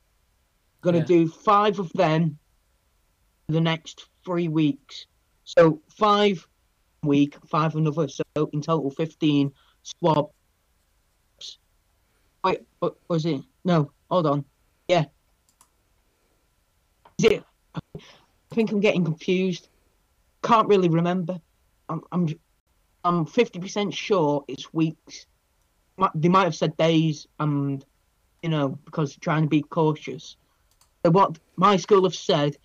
[0.81, 1.25] Going to Yeah.
[1.25, 2.39] do five of them
[3.47, 5.07] for the next three weeks.
[5.43, 6.47] So five
[7.03, 8.07] week, five another.
[8.07, 8.23] So
[8.53, 9.51] in total, 15
[9.83, 10.31] swab
[12.45, 13.41] Wait, what was it?
[13.65, 14.45] No, hold on.
[14.87, 15.07] Yeah.
[17.19, 17.45] Is it?
[17.75, 17.81] I
[18.53, 19.69] think I'm getting confused.
[20.43, 21.41] Can't really remember.
[21.89, 22.29] I'm I'm
[23.03, 25.27] I'm fifty percent sure it's weeks.
[26.15, 27.83] They might have said days, and
[28.43, 30.37] you know because trying to be cautious.
[31.03, 32.57] What my school have said,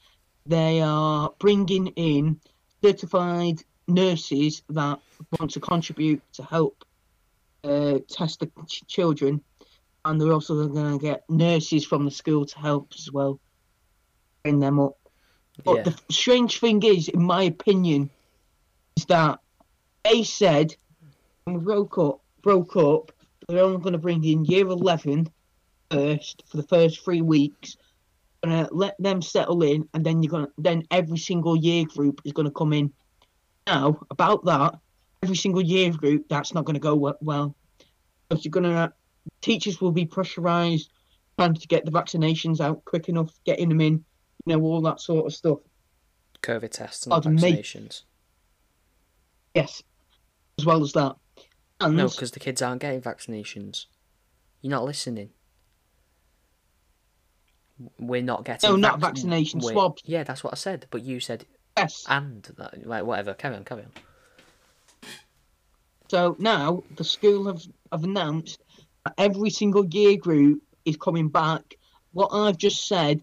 [0.46, 2.42] they are bringing in
[2.84, 5.00] certified nurses that
[5.40, 6.84] want to contribute to help
[7.64, 9.42] uh, test the ch- children
[10.06, 13.40] and they're also going to get nurses from the school to help as well,
[14.44, 14.98] train them up.
[15.64, 15.84] But Yeah.
[15.84, 18.10] the strange thing is, in my opinion,
[18.96, 19.40] is that
[20.04, 20.76] they said
[21.44, 23.12] when we broke up, broke up,
[23.48, 25.30] they're only going to bring in year 11
[25.92, 27.76] first for the first three weeks.
[28.44, 32.22] To let them settle in, and then you're going to then every single year group
[32.24, 32.94] is going to come in.
[33.68, 34.80] Now about that,
[35.24, 37.54] every single year group that's not going to go well
[38.30, 38.94] because you're going to
[39.42, 40.92] teachers will be pressurized
[41.38, 44.04] trying to get the vaccinations out quick enough, getting them in,
[44.46, 45.60] you know, all that sort of stuff.
[46.42, 48.04] COVID tests and vaccinations.
[49.56, 49.82] Yes,
[50.58, 51.16] as well as that.
[51.82, 53.86] And No, because the kids aren't getting vaccinations.
[54.62, 55.30] You're not listening.
[57.98, 58.70] We're not getting.
[58.70, 60.02] No, not vaccination, we're- swabs.
[60.06, 60.88] Yeah, that's what I said.
[60.92, 61.46] But you said
[61.78, 62.86] yes, and that.
[62.86, 63.34] Like whatever.
[63.34, 63.64] Carry on.
[63.64, 63.92] Carry on.
[66.10, 67.62] so now the school have,
[67.92, 68.62] have announced
[69.18, 71.76] every single year group is coming back.
[72.12, 73.22] What I've just said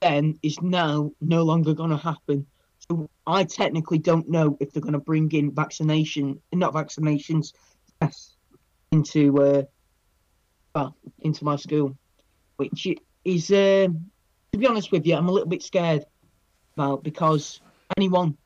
[0.00, 2.46] then is now no longer going to happen.
[2.90, 7.52] So I technically don't know if they're going to bring in vaccination, not vaccinations,
[8.00, 8.36] tests
[8.92, 9.62] into uh,
[10.74, 11.96] well, into my school,
[12.56, 12.86] which
[13.24, 13.88] is, uh,
[14.52, 16.04] to be honest with you, I'm a little bit scared
[16.76, 17.60] about because
[17.96, 18.36] anyone,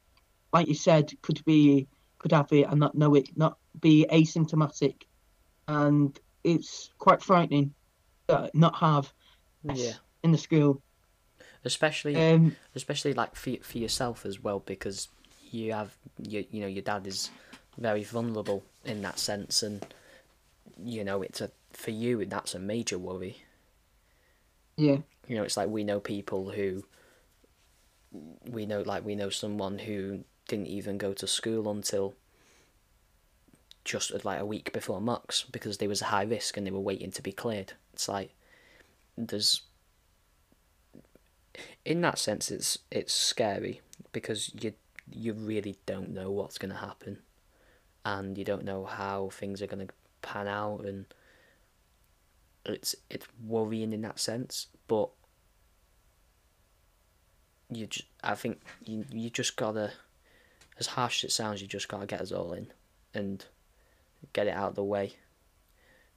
[0.52, 5.02] like you said, could be could have it and not know it, not be asymptomatic,
[5.66, 6.18] and
[6.54, 7.74] it's quite frightening
[8.28, 9.12] to not have
[9.64, 9.94] Yeah.
[10.22, 10.82] in the school.
[11.64, 15.08] Especially, Um, especially like for for yourself as well, because
[15.50, 17.30] you have you you know your dad is
[17.76, 19.84] very vulnerable in that sense, and
[20.82, 23.42] you know it's a for you that's a major worry.
[24.76, 26.84] yeah, you know it's like we know people who
[28.46, 32.14] we know like we know someone who didn't even go to school until
[33.84, 36.80] just like a week before mocks because they was a high risk and they were
[36.80, 37.72] waiting to be cleared.
[37.92, 38.34] It's like
[39.16, 39.62] there's
[41.84, 43.80] in that sense it's it's scary
[44.12, 44.74] because you
[45.10, 47.18] you really don't know what's going to happen
[48.04, 51.06] and you don't know how things are going to pan out and
[52.66, 55.08] it's it's worrying in that sense but
[57.70, 59.92] you just, I think you you just gotta
[60.78, 62.68] as harsh as it sounds you just gotta get us all in
[63.14, 63.44] and
[64.32, 65.14] get it out of the way.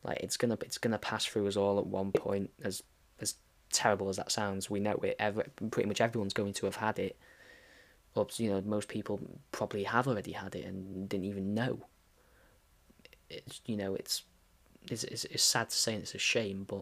[0.03, 2.81] Like it's gonna it's gonna pass through us all at one point as
[3.19, 3.35] as
[3.71, 4.69] terrible as that sounds.
[4.69, 5.15] We know it.
[5.19, 7.17] Ever pretty much everyone's going to have had it.
[8.15, 9.19] Or you know most people
[9.51, 11.85] probably have already had it and didn't even know.
[13.29, 14.23] It's you know it's
[14.89, 16.81] it's, it's, it's sad to say and it's a shame but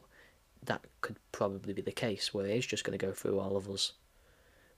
[0.66, 3.58] that could probably be the case where it is just going to go through all
[3.58, 3.94] of us.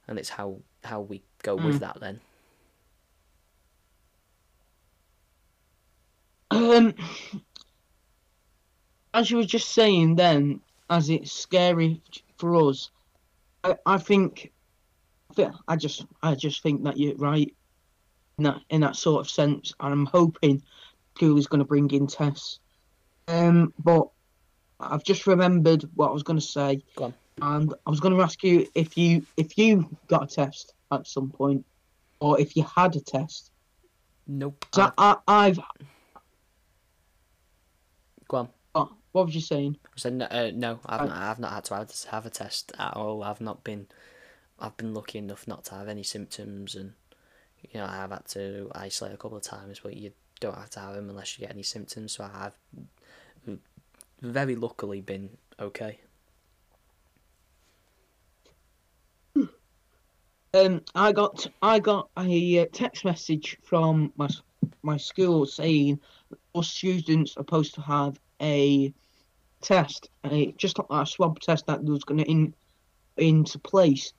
[0.08, 1.78] And it's how how we go with hmm.
[1.78, 2.20] that then
[6.72, 6.94] Um,
[9.12, 12.00] as you were just saying then, as it's scary
[12.38, 12.90] for us,
[13.62, 14.52] I, I think,
[15.68, 17.54] I just, I just think that you're right
[18.38, 20.62] in that in that sort of sense, and I'm hoping
[21.14, 22.58] school is going to bring in tests.
[23.28, 24.08] Um, but
[24.80, 27.14] I've just remembered what I was going to say, Go on.
[27.42, 31.06] and I was going to ask you if you if you got a test at
[31.06, 31.66] some point,
[32.20, 33.50] or if you had a test.
[34.26, 35.60] nope I, I've
[38.32, 38.48] go on.
[38.74, 39.76] Oh, what was you saying?
[39.84, 42.30] I said no, uh, no I've I- not I've not had to have, have a
[42.30, 43.22] test at all.
[43.22, 43.86] I've not been
[44.58, 46.94] I've been lucky enough not to have any symptoms and
[47.60, 50.80] you know I've had to isolate a couple of times but you don't have to
[50.80, 52.56] have them unless you get any symptoms so I've
[54.20, 55.30] very luckily been
[55.60, 56.00] okay.
[60.54, 64.28] Um, I got I got a uh, text message from my
[64.82, 66.00] my school saying
[66.52, 68.92] all students are supposed to have a
[69.60, 72.54] test, a just like a swab test that was going to in
[73.16, 74.12] into place.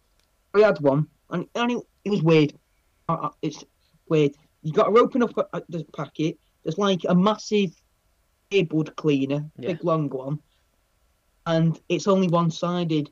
[0.54, 2.54] We had one, and, and it, it was weird.
[3.10, 3.64] Uh, uh, it's
[4.08, 4.32] weird.
[4.62, 6.38] You got to open up uh, the packet.
[6.64, 7.72] There's like a massive
[8.52, 9.70] earbud cleaner, Yeah.
[9.74, 10.40] big long one,
[11.46, 13.10] and it's only one sided.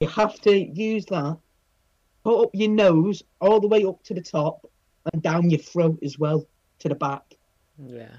[0.00, 1.38] You have to use that
[2.24, 4.66] put up your nose all the way up to the top
[5.12, 6.44] and down your throat as well
[6.78, 7.34] to the back.
[7.78, 8.16] yeah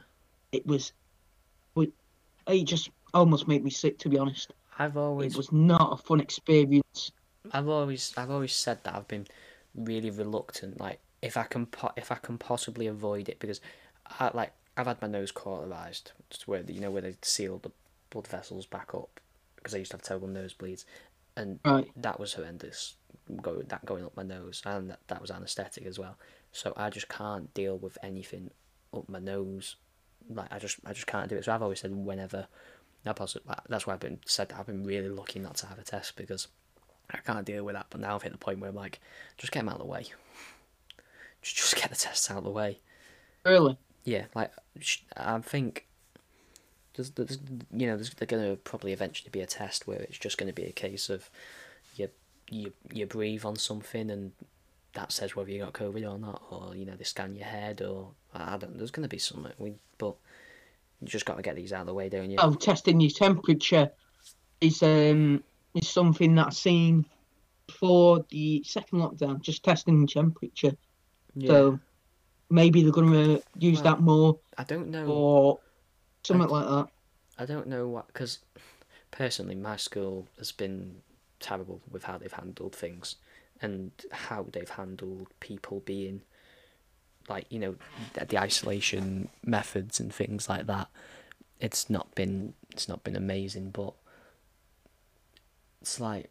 [0.56, 0.93] It was,
[2.47, 4.53] it just almost made me sick to be honest.
[4.78, 7.12] I've always It was not a fun experience.
[7.51, 9.28] I've always I've always said that I've been
[9.76, 10.80] really reluctant.
[10.80, 13.62] Like if I can po- if I can possibly avoid it because
[14.20, 17.72] I like I've had my nose cauterized, just where you know where they seal the
[18.10, 19.20] blood vessels back up
[19.56, 20.86] because I used to have terrible nosebleeds,
[21.36, 21.89] and Right.
[21.95, 22.95] that was horrendous.
[23.41, 26.18] Go that going up my nose and that, that was anaesthetic as well.
[26.51, 28.51] So I just can't deal with anything
[28.93, 29.78] up my nose.
[30.30, 31.45] Like I just I just can't do it.
[31.45, 32.47] So I've always said whenever.
[33.03, 36.15] That's why I've been said that I've been really lucky not to have a test
[36.15, 36.47] because
[37.11, 37.86] I can't deal with that.
[37.91, 38.99] But now I've hit the point where I'm like,
[39.38, 40.07] just get them out of the way.
[41.43, 42.80] Just, just get the tests out of the way.
[43.45, 43.78] Really?
[44.03, 44.51] Yeah, like
[45.15, 45.86] I think
[46.95, 47.38] there's, there's
[47.71, 50.53] you know, there's going to probably eventually be a test where it's just going to
[50.53, 51.30] be a case of
[51.95, 52.09] you
[52.49, 54.32] you you breathe on something and
[54.96, 57.82] that says whether you got COVID or not, or you know they scan your head
[57.82, 58.78] or I don't.
[58.78, 60.16] There's going to be something we, but
[61.02, 62.38] you just got to get these out of the way, don't you?
[62.39, 63.91] Oh, testing your temperature
[64.62, 65.43] is um
[65.76, 67.06] is something that I've seen
[67.68, 69.41] before the second lockdown.
[69.41, 70.76] Just testing your temperature.
[71.36, 71.48] yeah.
[71.48, 71.80] So
[72.50, 75.06] maybe they're gonna use Well, that more I don't know.
[75.06, 75.60] or
[76.24, 76.88] something like that.
[77.38, 78.39] I don't know what because
[79.12, 81.02] personally, my school has been
[81.41, 83.18] terrible with how they've handled things
[83.62, 86.22] and how they've handled people being
[87.28, 87.76] like you know
[88.14, 90.88] the, isolation methods and things like that.
[91.60, 93.93] It's not been it's not been amazing, but
[95.82, 96.30] it's like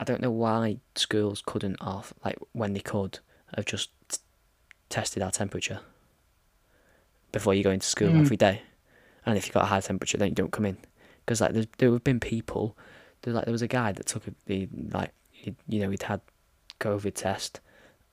[0.00, 3.18] I don't know why schools couldn't off like when they could
[3.56, 4.18] have just t-
[4.88, 5.80] tested our temperature
[7.32, 8.20] before you go into school Mm.
[8.20, 8.62] every day
[9.26, 10.76] and if you've got a high temperature, then you don't come in.
[11.24, 12.76] Because like there's, there have been people,
[13.22, 15.12] there like there was a guy that took a, the like
[15.44, 16.20] he, you know he'd had
[16.80, 17.60] COVID test,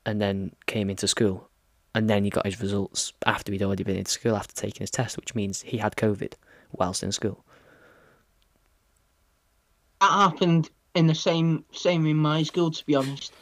[0.06, 1.50] and then came into school,
[1.96, 4.92] and then he got his results after he'd already been in school after taking his
[4.92, 6.34] test, which means he had COVID
[6.72, 7.44] whilst in school.
[10.02, 13.34] that happened in the same same in my school to be honest.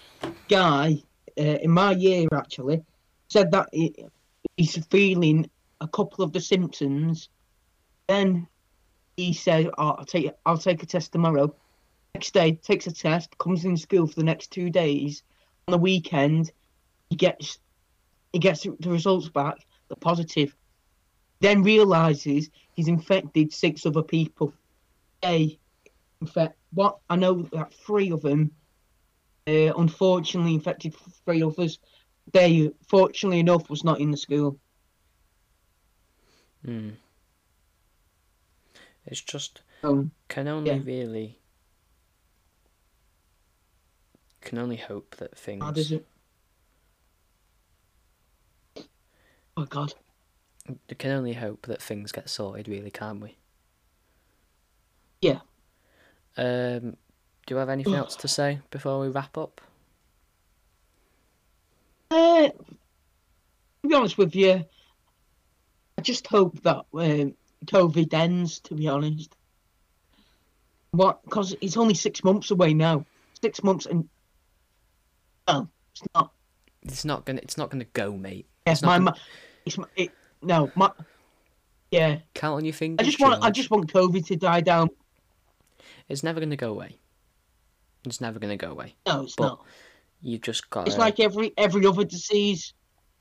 [0.50, 1.02] Guy
[1.38, 2.84] uh, in my year actually
[3.30, 3.96] said that he,
[4.58, 5.50] he's feeling
[5.82, 7.30] a couple of the symptoms.
[8.08, 8.48] Then
[9.18, 11.54] he said oh, i'll take i'll take a test tomorrow
[12.20, 15.24] next day takes a test comes in school for the next two days
[15.70, 16.52] on the weekend
[17.10, 17.60] he gets
[18.34, 19.56] he gets the results back,
[19.88, 20.54] the positive,
[21.40, 24.54] then realizes he's infected six other people.
[25.24, 25.58] A,
[26.20, 28.52] in fact, what I know that three of them,
[29.48, 30.94] uh, unfortunately, infected
[31.24, 31.80] three others.
[32.34, 34.60] They, fortunately enough, was not in the school.
[36.66, 36.90] Hmm.
[39.06, 40.82] It's just Um, can only yeah.
[40.84, 41.39] really
[44.42, 46.06] can only hope that things how does it?
[49.58, 49.94] Oh God.
[50.68, 53.36] we can only hope that things get sorted really can't we
[55.22, 55.40] Yeah.
[56.38, 56.96] um
[57.46, 59.62] do you have anything else to say before we wrap up
[62.12, 64.66] Uh, to be honest with you,
[65.98, 67.36] I just hope that um,
[67.66, 68.60] COVID ends.
[68.62, 69.36] To be honest,
[70.92, 71.24] what?
[71.24, 73.06] Because it's only six months away now.
[73.42, 74.10] Six months and
[75.52, 76.32] no, it's not.
[76.84, 79.22] it's not gonna it's not gonna go mate Yes, not my, gonna-
[79.66, 80.92] it's my, it, no, my
[81.92, 82.20] yeah.
[82.34, 84.90] count on your fingers I just want I just want COVID to die down.
[86.08, 86.98] it's never gonna go away
[88.06, 89.66] it's never gonna go away No, it's But not.
[90.22, 92.74] you've just got It's like every every other disease,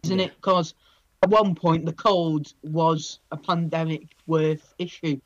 [0.04, 0.26] isn't Yeah.
[0.26, 0.34] it?
[0.36, 0.74] Because
[1.22, 5.18] at one point the cold was a pandemic worth issue,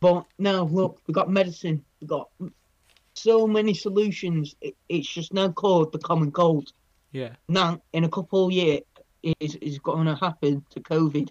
[0.00, 2.28] but now look, we've got medicine, we've got
[3.22, 4.54] so many solutions.
[4.60, 6.72] It, it's just now called the common cold.
[7.12, 8.82] yeah Now, in a couple of years,
[9.40, 11.28] is is going to happen to COVID,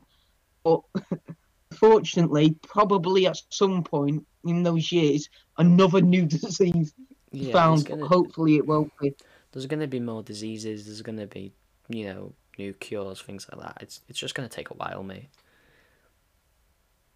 [0.64, 0.82] but
[1.74, 6.94] fortunately, probably at some point in those years, another new disease
[7.32, 7.86] yeah found.
[7.86, 9.14] gonna, Hopefully, it won't be.
[9.52, 11.52] there's gonna be more diseases there's gonna be
[11.90, 15.30] you know new cures things like that it's it's just gonna take a while mate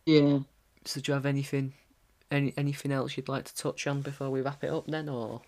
[0.05, 0.39] Yeah.
[0.85, 1.73] So do you have anything,
[2.31, 5.41] any anything else you'd like to touch on before we wrap it up then, or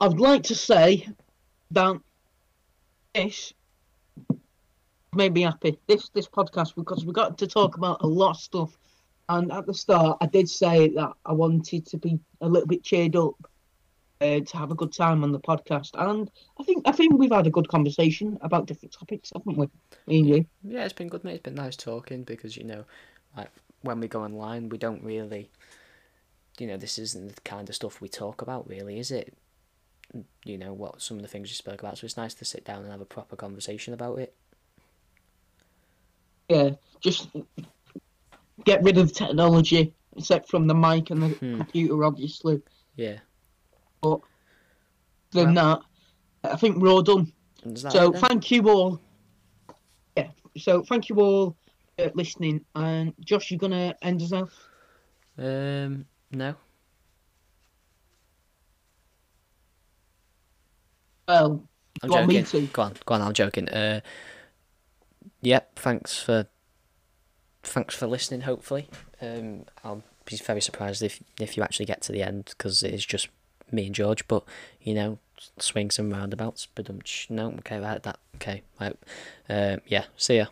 [0.00, 1.08] I'd like to say
[1.70, 2.00] that
[3.14, 3.52] this
[5.14, 5.78] made me happy.
[5.86, 8.78] This this podcast because we got to talk about a lot of stuff.
[9.30, 12.82] And at the start, I did say that I wanted to be a little bit
[12.82, 13.34] cheered up,
[14.20, 15.90] uh, to have a good time on the podcast.
[15.94, 19.68] And I think I think we've had a good conversation about different topics, haven't we?
[20.06, 20.46] Me and you.
[20.62, 21.34] yeah, it's been good, mate.
[21.34, 22.84] It's been nice talking because you know,
[23.38, 23.50] like
[23.82, 25.50] when we go online, we don't really,
[26.58, 29.32] you know, this isn't the kind of stuff we talk about, really, is it?
[30.44, 32.64] You know what some of the things we spoke about, so it's nice to sit
[32.64, 34.34] down and have a proper conversation about it.
[36.48, 36.70] Yeah,
[37.00, 37.28] just
[38.64, 41.56] get rid of technology, except from the mic and the Hmm.
[41.58, 42.62] computer, obviously.
[42.96, 43.18] Yeah.
[44.00, 44.20] But
[45.32, 45.82] than that,
[46.42, 47.32] I think we're all done.
[47.76, 49.00] So it thank you all.
[50.16, 50.30] Yeah.
[50.56, 51.57] So thank you all
[52.14, 52.64] listening.
[52.74, 54.52] And Josh, you're gonna end us off.
[55.38, 56.54] um, no.
[61.26, 61.62] Well,
[62.02, 62.68] I'm You me joking.
[62.68, 62.72] to?
[62.72, 63.22] Go on, go on.
[63.22, 63.68] I'm joking.
[63.68, 64.00] Uh,
[65.42, 65.78] yep.
[65.78, 66.46] Thanks for,
[67.62, 68.42] thanks for listening.
[68.42, 68.88] Hopefully,
[69.20, 72.94] um, I'll be very surprised if if you actually get to the end because it
[72.94, 73.28] is just
[73.70, 74.26] me and George.
[74.26, 74.44] But
[74.80, 75.18] you know,
[75.58, 76.66] swings and roundabouts.
[76.74, 78.02] But um, no, okay, right.
[78.02, 78.96] That okay, right.
[79.50, 80.04] Uh, yeah.
[80.16, 80.46] See ya.